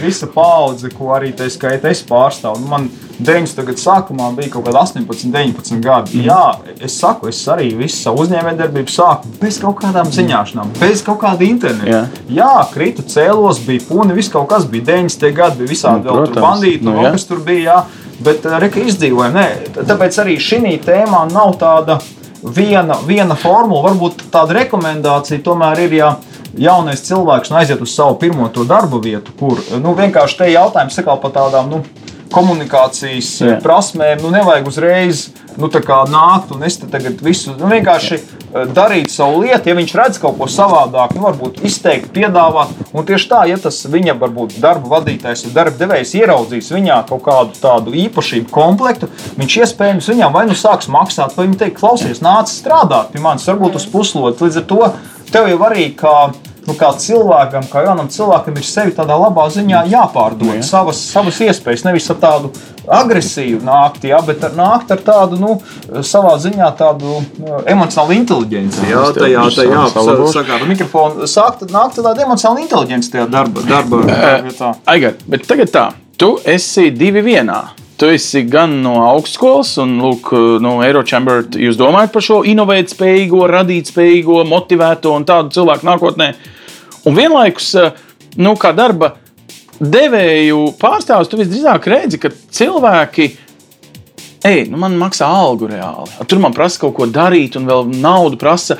[0.00, 2.60] visa paudze, ko arī tā skaitā es pārstāvu.
[2.62, 2.88] Nu, man
[3.20, 3.64] 90.
[3.68, 6.20] gada sākumā bija kaut kāda 18, 19 gadi.
[6.20, 6.28] Mm.
[6.30, 11.20] Jā, es saku, es arī visu savu uzņēmējdarbību sāku bez kaut kādām ziņāšanām, bez kaut
[11.24, 11.90] kāda interneta.
[11.90, 12.04] Jā,
[12.40, 15.34] jā krita cēlos, bija puni, viss kaut kas bija 90.
[15.36, 17.60] gadi, bija visādi nu, vēl tur bandīti, nu, vēl kas tur bija.
[17.80, 18.06] Jā.
[18.20, 19.32] Bet reka izdzīvojam.
[19.32, 21.96] Nē, tāpēc arī šī tēmā nav tāda
[22.42, 23.90] viena, viena formula.
[23.90, 26.10] Varbūt tāda rekomendācija tomēr ir, ja
[26.58, 31.34] jaunais cilvēks nu, aiziet uz savu pirmo darbu vietu, kur nu, vienkārši te jautājums par
[31.36, 31.82] tādām nu,
[32.30, 33.56] komunikācijas Jā.
[33.62, 34.20] prasmēm.
[34.22, 35.28] Nu, nevajag uzreiz
[35.58, 35.70] nu,
[36.10, 38.22] nākt un es te tagad visu nu, vienkārši Jā.
[38.50, 39.70] Darīt savu lietu.
[39.70, 42.72] Ja viņš redz kaut ko savādāk, nu, varbūt izteikt, piedāvāt.
[42.92, 47.24] Un tieši tā, ja tas viņa varbūt darba vadītājs vai darba devējs ieraudzīs viņā kaut
[47.26, 52.22] kādu tādu īpašību komplektu, viņš iespējams viņam vai nu sāks maksāt, vai viņa teiks, klausies,
[52.24, 54.42] nāc strādāt pie manis, varbūt uz puslodes.
[54.42, 54.92] Līdz ar to
[55.30, 56.16] tev jau arī kā,
[56.66, 60.64] nu, kā cilvēkam, kā jaunam cilvēkam, ir sevi tādā labā ziņā jāpārdod jā.
[60.66, 61.84] savas, savas iespējas.
[61.86, 62.52] Nevis ar tādu
[63.00, 65.56] agresīvu nākt, jā, bet ar, nākt ar tādu nu,
[66.06, 68.86] savā ziņā tādu nu, emocionālu inteligenci.
[68.90, 69.84] Jā, tajā tajā
[70.34, 74.04] sakāt, mikrofonu sākt nākt tāda emocionāla inteligence tajā darba, darba
[74.46, 74.74] vietā.
[74.90, 75.86] Aigar, bet tagad tā,
[76.20, 77.62] tu esi divi vienā.
[78.00, 80.30] Tu esi gan no augstskolas, un lūk,
[80.64, 86.30] no Eirochambera jūs domājat par šo inovēt spējīgo, radīt spējīgo, motivēto un tādu cilvēku nākotnē.
[87.04, 87.74] Un vienlaikus,
[88.40, 89.10] nu, kā darba
[89.80, 93.28] devēju pārstāvis, tu visdrīzāk redzi, ka cilvēki
[94.46, 96.08] ej, nu man maksā algu reāli.
[96.28, 98.78] Tur man prasa kaut ko darīt, un vēl naudu prasa.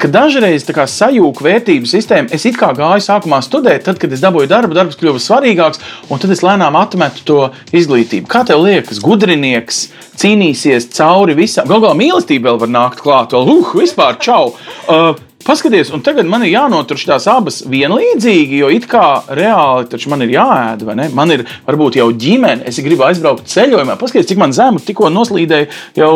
[0.00, 4.12] Ka dažreiz tā kā sajūta vērtību sistēma, es it kā gāju sākumā studēt, tad, kad
[4.12, 5.80] es dabūju darbu, darbs kļuva svarīgāks,
[6.12, 7.40] un tad es lēnām atmetu to
[7.72, 8.28] izglītību.
[8.30, 9.86] Kā tev liekas, gudrinieks
[10.20, 11.68] cīnīsies cauri visam?
[11.70, 14.52] Galu galā mīlestība vēl var nākt klāt, vēl uh, vispār čau!
[14.84, 20.12] Uh, paskaties, un tagad man ir jānotur šīs abas vienlīdzīgi, jo it kā reāli taču
[20.12, 21.08] man ir jāēd, vai ne?
[21.16, 23.98] Man ir varbūt jau ģimene, es gribu aizbraukt ceļojumā.
[24.00, 26.14] Paskaties, cik man zemu tikko noslīdēja jau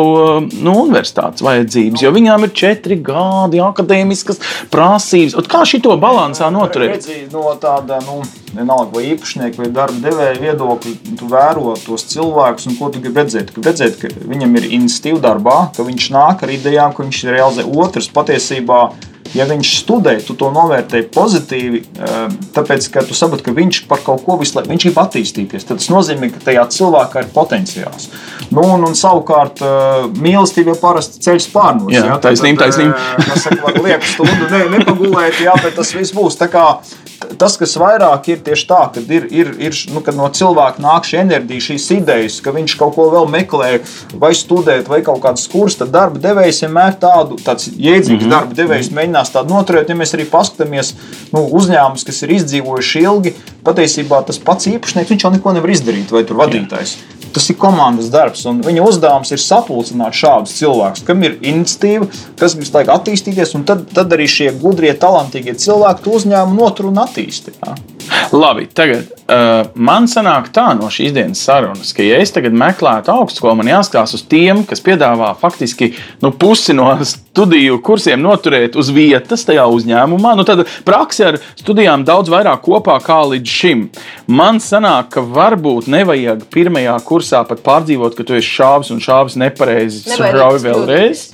[0.63, 4.41] no universitātes vajadzības, jo viņām ir četri gadi akadēmiskas
[4.73, 5.35] prasības.
[5.39, 7.09] Un kā šito balansā noturēt?
[7.33, 8.21] No tāda, nu,
[8.55, 13.23] vienalga, vai īpašnieka vai darba devēja viedokļa, tu vēro tos cilvēkus un ko tu gribi
[13.23, 13.51] redzēt.
[13.55, 17.67] Tu redzēt, ka viņam ir institīva darbā, ka viņš nāk ar idejām, ka viņš realizē
[17.83, 18.81] otrs patiesībā
[19.33, 22.15] ja viņš studē, tu to novērtē pozitīvi, eh,
[22.55, 25.65] tāpēc ka tu saproti, ka viņš par kaut ko visu laiku grib attīstīties.
[25.67, 28.09] Tad tas nozīmē, ka tajā cilvēkā ir potenciāls.
[28.51, 31.91] Nu, un, un savukārt, eh, mīlestība parasti ceļš pārnos.
[31.93, 32.95] Jā, jā taisnība, taisnība.
[33.29, 36.37] Tas ir liekas stundu, ne, nepagulēt, jā, bet tas viss būs.
[36.39, 36.65] Tā kā
[37.39, 41.07] tas, kas vairāk ir tieši tā, ka ir, ir, ir nu, kad no cilvēka nāk
[41.07, 43.71] šī enerģija, šīs idejas, ka viņš kaut ko vēl meklē,
[44.21, 48.33] vai studēt, vai kaut kādas kursus, tad darba devējs vienmēr tādu jēdzīgu mm -hmm.
[48.35, 49.89] darba devējs mēģinās tādu noturēt.
[49.89, 50.93] Ja mēs arī paskatāmies
[51.33, 53.33] nu, uzņēmumus, kas ir izdzīvojuši ilgi,
[53.65, 56.95] patiesībā tas pats īpašnieks viņš jau neko nevar izdarīt, vai tur vadītājs.
[56.97, 57.31] Jā.
[57.35, 62.07] Tas ir komandas darbs, un viņa uzdevums ir sapulcināt šādus cilvēkus, kam ir iniciatīva,
[62.39, 67.75] kas grib attīstīties, un tad, tad arī šie gudrie, talantīgie cilvēki uzņēmumu notur un attīstīja.
[68.35, 73.13] Labi, tagad uh, man sanāk tā no šīs dienas sarunas, ka, ja es tagad meklētu
[73.13, 75.91] augstskolu, man jāskatās uz tiem, kas piedāvā faktiski
[76.23, 80.35] nu, pusi no studiju kursiem noturēt uz vietas tajā uzņēmumā.
[80.39, 83.85] Nu, tad praksi ar studijām daudz vairāk kopā kā līdz šim.
[84.27, 89.39] Man sanāk, ka varbūt nevajag pirmajā kursā pat pārdzīvot, ka tu esi šāvis un šāvis
[89.41, 90.05] nepareizi.
[90.35, 91.25] Rauj vēlreiz.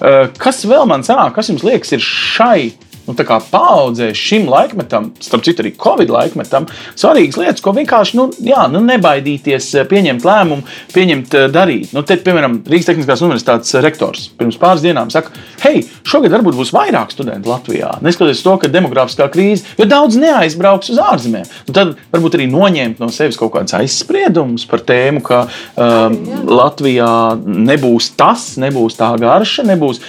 [0.00, 2.85] Uh, kas vēl man sanāk, kas jums liekas, ir šai?
[3.06, 3.14] Nu,
[3.50, 6.66] paudzē šim laikmetam, starp citu, arī Covid laikmetam,
[6.98, 11.92] svarīgas lietas, ko vienkārši nu, jā, nu, nebaidīties eh, pieņemt lēmumu, pieņemt, eh, darīt.
[11.96, 16.58] Nu, te, piemēram, Rīgas Tehniskās Universitātes eh, rektors pirms pāris dienām saka, hei, šogad varbūt
[16.58, 17.96] būs vairāk studentu Latvijā.
[18.04, 21.48] Neskatoties to, ka demografiskā krīze, jo daudz neaizbrauks uz ārzemēm.
[21.68, 26.16] Nu, tad varbūt arī noņemt no sevis kaut kādus aizspriedumus par tēmu, ka um,
[26.50, 30.02] Latvijā nebūs tas, nebūs tā garša, nebūs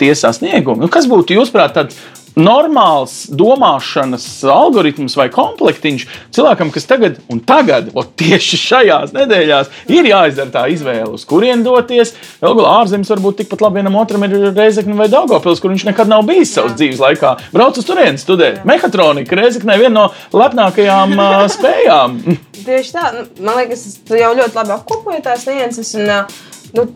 [0.00, 0.84] tie sasniegumi.
[0.84, 1.98] Nu, kas būtu, jūsuprāt, tāds
[2.38, 10.08] normāls domāšanas algoritms vai komplektiņš cilvēkam, kas tagad, un tagad, o, tieši šajās nedēļās, ir
[10.08, 12.14] jāizdara tā izvēle, uz kurien doties.
[12.42, 16.10] Galu galā ārzemes varbūt tikpat labi vienam otram ir Reizekne vai Daugopils, kur viņš nekad
[16.10, 17.34] nav bijis savas dzīves laikā.
[17.54, 18.62] Brauc uz turieni studēt.
[18.68, 22.18] Mehatronika Reizekne viena no lepnākajām uh, spējām.
[22.62, 25.96] Tieši tā, nu, man liekas, tu jau ļoti labi apkopoji tās nianses.
[25.98, 26.42] Un, uh,
[26.78, 26.88] nu,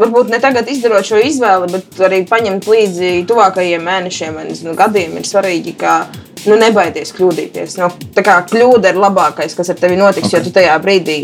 [0.00, 5.28] varbūt ne tagad izdarot šo izvēli, bet arī paņemt līdzi tuvākajiem mēnešiem nezinu, gadiem ir
[5.28, 6.00] svarīgi, ka
[6.46, 7.76] nu, nebaidies kļūdīties.
[7.80, 10.38] Nu, tā kā kļūda ir labākais, kas ar tevi notiks, okay.
[10.38, 11.18] jo tu tajā brīdī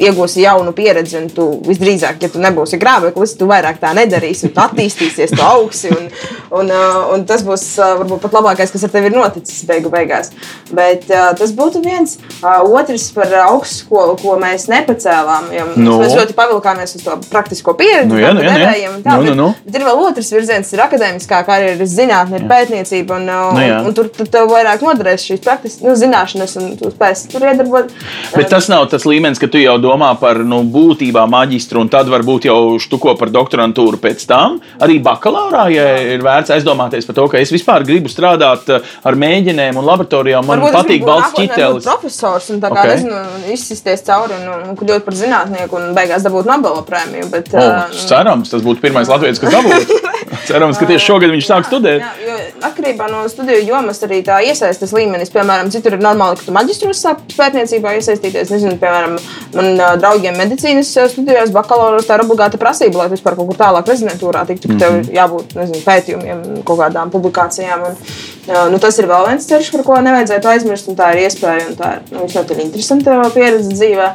[0.00, 4.54] iegūsi jaunu pieredzi, un tu visdrīzāk, ja tu nebūsi grābeklis, tu vairāk tā nedarīsi, un
[4.56, 5.92] tu attīstīsies, tu augsi.
[5.92, 6.08] Un,
[6.60, 9.92] un, uh, un tas būs uh, varbūt pat labākais, kas ar tevi ir noticis beigu
[9.92, 10.32] beigās.
[10.72, 12.18] Bet uh, tas būtu viens.
[12.42, 15.50] Otrs par augstskolu, ko mēs nepacēlām.
[15.76, 15.98] No.
[16.02, 18.10] Mēs ļoti pavilkāmies uz to praktisko pieredzi.
[18.10, 18.92] Nu, jā, nu, jā, jā.
[19.04, 19.48] Tā, nu, nu, nu.
[19.52, 23.20] Bet, bet ir vēl otrs virziens, ir akadēmiskā karjeras zinātne, ir pētniecība.
[23.20, 27.30] Un, nu, un tur, tur tev vairāk noderēs šīs praktiskas nu, zināšanas, un tu spēsi
[27.32, 27.96] tur iedarboties.
[28.36, 32.10] Bet tas nav tas līmenis, ka tu jau domā par nu, būtībā maģistru, un tad
[32.12, 34.58] varbūt jau štuko par doktorantūru pēc tam.
[34.82, 39.18] Arī bakalaurā, ja ir vērts aizdomāties par to, ka es vispār gribu strādāt uh, ar
[39.18, 40.46] mēģinēm un laboratorijām.
[40.48, 41.88] Man varbūt patīk balts ķitelis.
[41.88, 42.94] Profesors un tā kā okay.
[42.96, 43.22] nezinu,
[43.54, 47.28] izsisties cauri un, un kļūt par zinātnieku un beigās dabūt Nobela prēmiju.
[47.32, 50.00] Bet, oh, uh, cerams, tas būtu pirmais latviečs, kas dabūtu.
[50.48, 52.02] cerams, ka tieši šogad viņš sāk studēt.
[52.02, 52.32] Jā, jo
[52.68, 55.32] atkarībā no studiju jomas arī tā iesaistas līmenis.
[55.34, 58.52] Piemēram, citur ir normāli, ka tu maģistrus sāp pētniecībā iesaistīties.
[58.54, 59.16] Nezinu, piemēram,
[59.56, 64.44] man draugiem medicīnas studijās, bakalauros, tā ir obligāta prasība, lai vispār kaut kur tālāk rezidentūrā
[64.48, 65.14] tiktu, ka tev ir mhm.
[65.18, 67.88] jābūt nezinu, pētījumiem, kaut kādām publikācijām.
[67.88, 67.96] Un,
[68.74, 71.96] nu, tas ir vēl viens ceļš, par ko nevajadzētu aizmirst, tā ir iespēja, un tā
[71.98, 74.12] ir nu, ļoti interesanta pieredze dzīvē.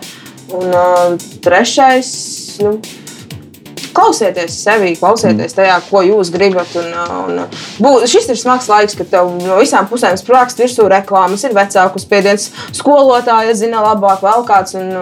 [0.57, 2.09] Un uh, trešais.
[2.63, 2.77] Nu,
[3.97, 6.73] klausieties sevi, klausieties tajā, ko jūs gribat.
[6.77, 7.39] Un, un,
[7.81, 12.01] būs, šis ir smags laiks, kad tev no visām pusēm sprāgst virsū reklāmas, ir vecāku
[12.01, 14.77] spiediens, skolotāja zina labāk, vēl kāds.
[14.77, 14.93] Un,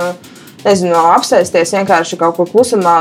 [0.65, 2.95] nezinu, apsēsties vienkārši kaut kur klusumā,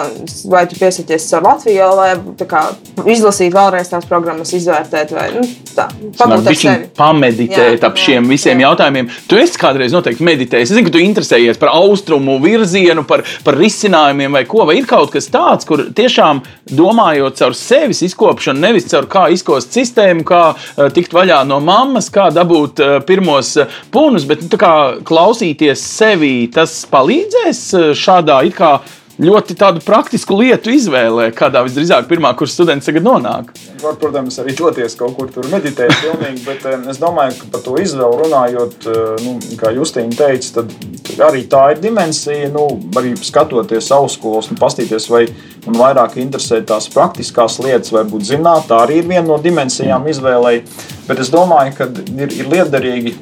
[0.50, 2.10] vai tu piesaisties ar Latviju, lai
[2.48, 2.64] kā,
[3.02, 5.44] izlasītu vēlreiz tās programmas, izvērtēt, vai nu,
[5.74, 5.88] tā,
[6.18, 6.88] sevi.
[6.96, 8.70] Pameditēt jā, ap šiem visiem jā.
[8.70, 9.10] jautājumiem.
[9.30, 10.70] Tu esi kādreiz noteikti meditējis.
[10.70, 14.88] Es zinu, ka tu interesējies par austrumu virzienu, par, par risinājumiem vai ko, vai ir
[14.90, 16.42] kaut kas tāds, kur tiešām
[16.74, 22.10] domājot caur sevis izkopšanu, nevis caur kā izkost sistēmu, kā uh, tikt vaļā no mammas,
[22.12, 24.74] kā dabūt uh, pirmos uh, punus, bet nu, kā
[25.06, 28.76] klausīties sevi, tas palīdzēs mēs eh, šādā it kā
[29.14, 33.52] ļoti tādu praktisku lietu izvēlē, kādā visdrīzāk pirmā kursa students tagad nonāk.
[33.78, 37.76] var, protams, arī doties kaut kur tur meditēt, pilnīgi, bet es domāju, ka par to
[37.78, 38.88] izvēlu runājot,
[39.22, 42.64] nu, kā Justīna teica, tad arī tā ir dimensija, nu,
[42.98, 45.28] arī skatoties augstskolas, nu, pastīties, vai
[45.68, 50.10] man vairāk interesē tās praktiskās lietas, vai būt zināt, tā arī ir viena no dimensijām
[50.10, 50.64] izvēlei,
[51.06, 51.88] bet es domāju, ka
[52.18, 53.14] ir, ir liederīgi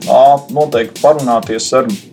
[0.57, 2.11] noteikti parunāties ar viņu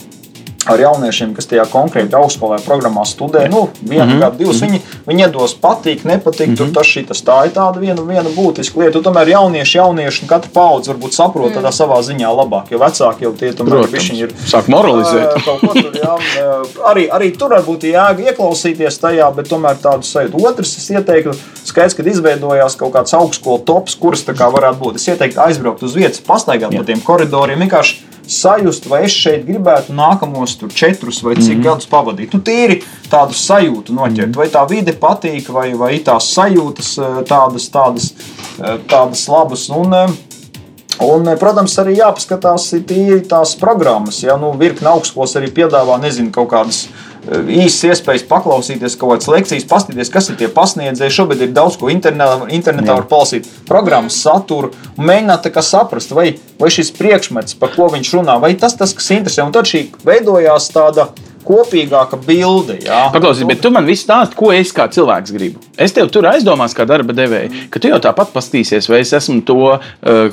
[0.68, 3.46] ar jauniešiem, kas tajā konkrēti augstskolē programmā studē.
[3.52, 4.20] Nu, vienu mm -hmm.
[4.20, 4.62] gadu, divus.
[4.62, 6.48] Viņi, viņi iedos patīk, nepatīk.
[6.48, 6.58] Mm -hmm.
[6.58, 6.74] Tur mhm.
[6.76, 9.00] tas, šitas, tā ir tāda viena, viena būtiska lieta.
[9.00, 12.72] Tomēr jaunieši, jaunieši, katra paudze varbūt saprot tādā savā ziņā labāk.
[12.72, 14.34] Jo vecāki jau tie tomēr ir.
[14.46, 15.34] Sāk moralizēt.
[15.74, 16.16] tur, jā,
[16.86, 20.48] arī, arī tur varbūt jēga ieklausīties tajā, bet tomēr tādu sajūtu.
[20.48, 21.32] Otrs, es ieteiktu,
[21.64, 24.96] skaidrs, kad izveidojās kaut kāds augstskolas tops, kuras tā kā varētu būt.
[24.96, 27.60] Es ieteiktu aizbraukt uz vietas, pastaigāt pa tiem koridoriem.
[27.60, 31.64] Vienkārši sajust, vai es šeit gribētu nākamos četrus vai cik mm -hmm.
[31.64, 32.34] gadus pavadīt.
[32.34, 34.38] Nu, tīri tādu sajūtu noķert, mm -hmm.
[34.38, 38.14] vai tā vide patīk, vai, vai tās sajūtas eh, tādas, tādas,
[38.64, 39.70] eh, tādas labas.
[39.70, 40.10] Un, eh,
[41.02, 44.24] Un, protams, arī jāpaskatās tīri tās programmas.
[44.24, 44.36] Ja?
[44.38, 49.68] Nu, Virkni augstskolas arī piedāvā, nezinu, kaut kādas uh, īsas iespējas paklausīties kaut kādas lekcijas,
[49.70, 51.16] paskatīties, kas ir tie pasniedzēji.
[51.20, 56.72] Šobrīd ir daudz ko internetā, internetā var palasīt, programmas saturu un mēģināt saprast, vai, vai
[56.74, 59.46] šis priekšmets, par ko viņš runā, vai tas, tas kas interesē.
[59.46, 61.10] Un tad šī veidojās tāda
[61.46, 62.80] kopīgāka bilde.
[63.14, 65.62] Paklausies, bet tu man viss stāsti, ko es kā cilvēks gribu.
[65.80, 69.40] Es tev tur aizdomās, kā darba devēja, ka tu jau tāpat pastīsies, vai es esmu
[69.48, 69.80] to uh,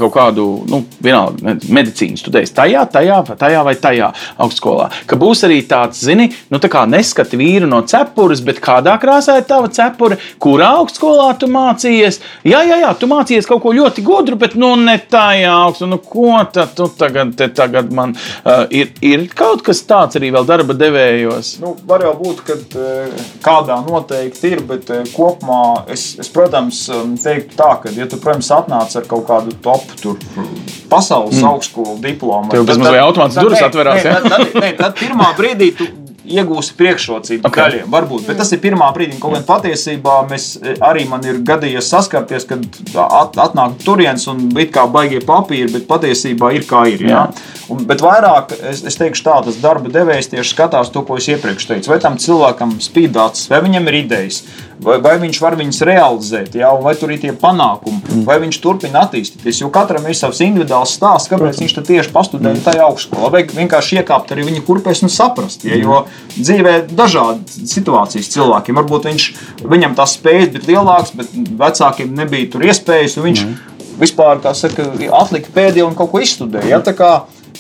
[0.01, 4.11] kaut kādu, nu, vienalga, medicīnu studējis tajā, tajā, tajā vai tajā
[4.43, 4.89] augstskolā.
[5.07, 9.39] Ka būs arī tāds, zini, nu, tā kā neskati vīru no cepures, bet kādā krāsā
[9.41, 12.21] ir tava cepure, kurā augstskolā tu mācījies.
[12.47, 15.87] Jā, jā, jā, tu mācījies kaut ko ļoti gudru, bet nu ne tajā augstu.
[15.91, 20.49] Nu, ko tad tu tagad, tagad man uh, ir, ir kaut kas tāds arī vēl
[20.49, 20.96] darba devēja?
[20.97, 21.53] Gribējos?
[21.63, 26.87] Nu, var jau būt, ka eh, kādā noteikti ir, bet eh, kopumā es, es protams,
[26.93, 30.19] um, teiktu tā, ka, ja tu, protams, atnāc ar kaut kādu top tur,
[30.91, 31.51] pasaules mm.
[31.53, 34.03] augstskolu diplomu, tad, tad, tad, automātiski durvis atverās.
[34.03, 35.89] Ne, tad, tad, ne, tad pirmā brīdī tu
[36.27, 37.63] iegūsi priekšrocību okay.
[37.63, 37.91] gaļiem.
[37.93, 41.91] Varbūt, bet tas ir pirmā brīdī, kaut gan patiesībā mēs, e, arī man ir gadījies
[41.93, 42.65] saskarties, kad
[43.07, 47.07] at, atnāk turiens un it kā baigie papīri, bet patiesībā ir kā ir.
[47.11, 47.27] Jā?
[47.73, 51.27] Un, bet vairāk es, es teikšu tā, tas darba devējs tieši skatās to, ko es
[51.33, 51.93] iepriekš teicu.
[51.93, 54.43] Vai tam cilvēkam spīdāts, vai viņam ir idejas,
[54.83, 58.25] vai, vai viņš var viņus realizēt, jā, vai tur ir tie panākumi, mm.
[58.29, 59.61] vai viņš turpina attīstīties.
[59.63, 63.31] Jo katram ir savs individuāls stāsts, kāpēc viņš tieši pastudēja tajā augstskolā.
[63.35, 65.65] Vai vienkārši iekāpt arī viņa kurpēs un saprast.
[65.67, 66.03] Ja, jo
[66.37, 68.81] dzīvē ir dažādas situācijas cilvēkiem.
[68.81, 69.29] Varbūt viņš,
[69.65, 73.19] viņam tas spējas bija lielāks, bet vecākiem nebija tur iespējas.
[73.23, 73.57] Viņš mm.
[74.03, 74.91] vispār saka,
[75.23, 76.77] atlika pēdējo un kaut ko izstudēja.
[76.77, 76.85] Ja,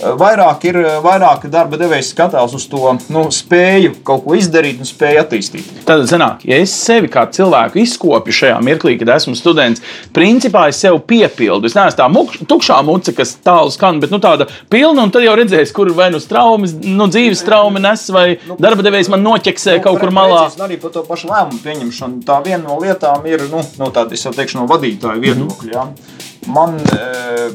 [0.01, 5.23] vairāk ir vairāk darba devējs skatās uz to nu, spēju kaut ko izdarīt un spēju
[5.23, 5.71] attīstīt.
[5.89, 9.83] Tad, zināk, ja es sevi kā cilvēku izkopju šajā mirklī, kad esmu students,
[10.17, 11.69] principā es sev piepildu.
[11.69, 15.27] Es neesmu tā muk, tukšā muca, kas tālu skan, bet nu, tāda pilna, un tad
[15.27, 19.25] jau redzēs, kur vai nu traumas, nu, dzīves trauma nes, vai nu, darba devējs man
[19.27, 20.47] noķeksē nu, kaut kur malā.
[20.67, 22.23] Arī par to pašu lēmumu pieņemšanu.
[22.27, 25.85] Tā viena no lietām ir, nu, no tāda, es jau teikšu, no vadītāja viedokļa.
[25.85, 26.25] Mm -hmm.
[26.47, 27.51] Man e,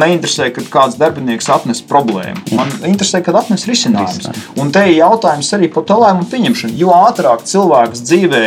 [0.00, 2.44] neinteresē, kad kāds darbinieks atnes problēmu.
[2.56, 4.30] Man interesē, kad atnes risinājumus.
[4.60, 6.78] Un te ir jautājums arī par to lēmumu pieņemšanu.
[6.80, 8.44] Jo ātrāk cilvēks dzīvē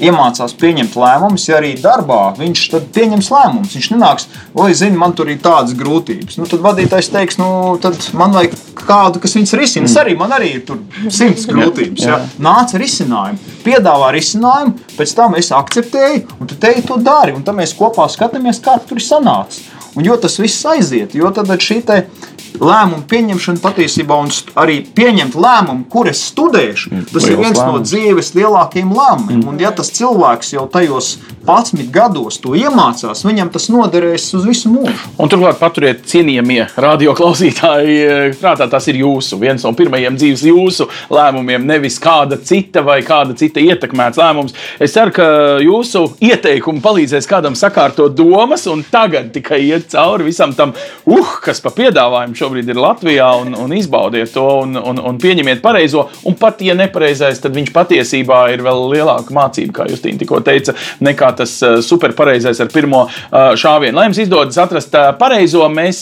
[0.00, 2.64] iemācās pieņemt lēmumus, ja arī darbā viņš
[2.94, 3.74] pieņems lēmumus.
[3.76, 6.38] Viņš nenāks, oi, zini, man tur ir tādas grūtības.
[6.40, 7.50] Nu, tad vadītājs teiks, nu,
[7.82, 9.88] tad man vajag kādu, kas viņas risina.
[9.88, 9.98] Mm.
[10.02, 10.80] Arī man arī ir tur
[11.12, 12.06] simts grūtības.
[12.06, 12.20] Jā.
[12.42, 17.36] Nāca ar risinājumu, piedāvā risinājumu, pēc tam es akceptēju, un tu teiksi, to dari.
[17.36, 19.68] Un tad mēs kopā skatāmies, kā tur ir sanācis.
[19.98, 21.80] Un jo tas viss aiziet, jo tad šī
[22.58, 24.30] lēmumu pieņemšana patiesībā un
[24.60, 27.72] arī pieņemt lēmumu, kur es studēšu, mm, tas Liels ir viens lēmums.
[27.72, 29.40] no dzīves lielākajiem lēmumiem.
[29.40, 29.48] Mm.
[29.48, 34.70] Un ja tas cilvēks jau tajos 11 gados to iemācās, viņam tas noderēs uz visu
[34.72, 34.96] mūžu.
[35.18, 41.64] Un turklāt paturiet cienījamie radioklausītāji, prātā tas ir jūsu, viens no pirmajiem dzīves jūsu lēmumiem,
[41.66, 44.56] nevis kāda cita vai kāda cita ietekmēts lēmums.
[44.80, 45.26] Es ceru, ka
[45.64, 50.74] jūsu ieteikumi palīdzēs kādam sakārtot domas un tagad tikai iet cauri visam tam,
[51.06, 55.62] uh, kas pa piedāvājumu šobrīd ir Latvijā, un, un izbaudiet to un, un, un pieņemiet
[55.64, 56.06] pareizo.
[56.28, 60.74] Un pat ja nepareizais, tad viņš patiesībā ir vēl lielāka mācība, kā Justīna tikko teica,
[61.04, 63.96] nekā tas eh, superpareizais ar pirmo eh, šāvienu.
[63.98, 66.00] Lai jums izdodas atrast eh, pareizo, mēs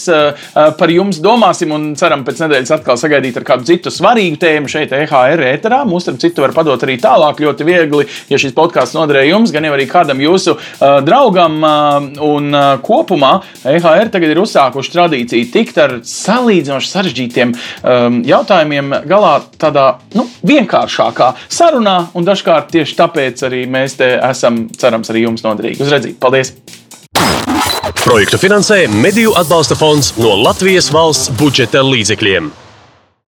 [0.79, 4.93] par jums domāsim un ceram pēc nedēļas atkal sagaidīt ar kādu citu svarīgu tēmu šeit,
[4.95, 5.81] EHR ēterā.
[5.89, 9.67] Mūs, starp citu, var padot arī tālāk ļoti viegli, ja šis podkāsts noderēja jums, gan
[9.69, 11.59] arī kādam jūsu uh, draugam.
[11.63, 15.97] Uh, un uh, kopumā EHR tagad ir uzsākuši tradīciju tikt ar
[16.29, 23.99] salīdzinoši sarežģītiem um, jautājumiem galā tādā nu, vienkāršākā sarunā, un dažkārt tieši tāpēc arī mēs
[24.01, 25.83] te esam, cerams, arī jums noderīgi.
[25.85, 26.55] Uz redzīt, paldies!
[28.05, 32.68] Projektu finansē Mediju atbalsta fonds no Latvijas valsts budžeta līdzekļiem.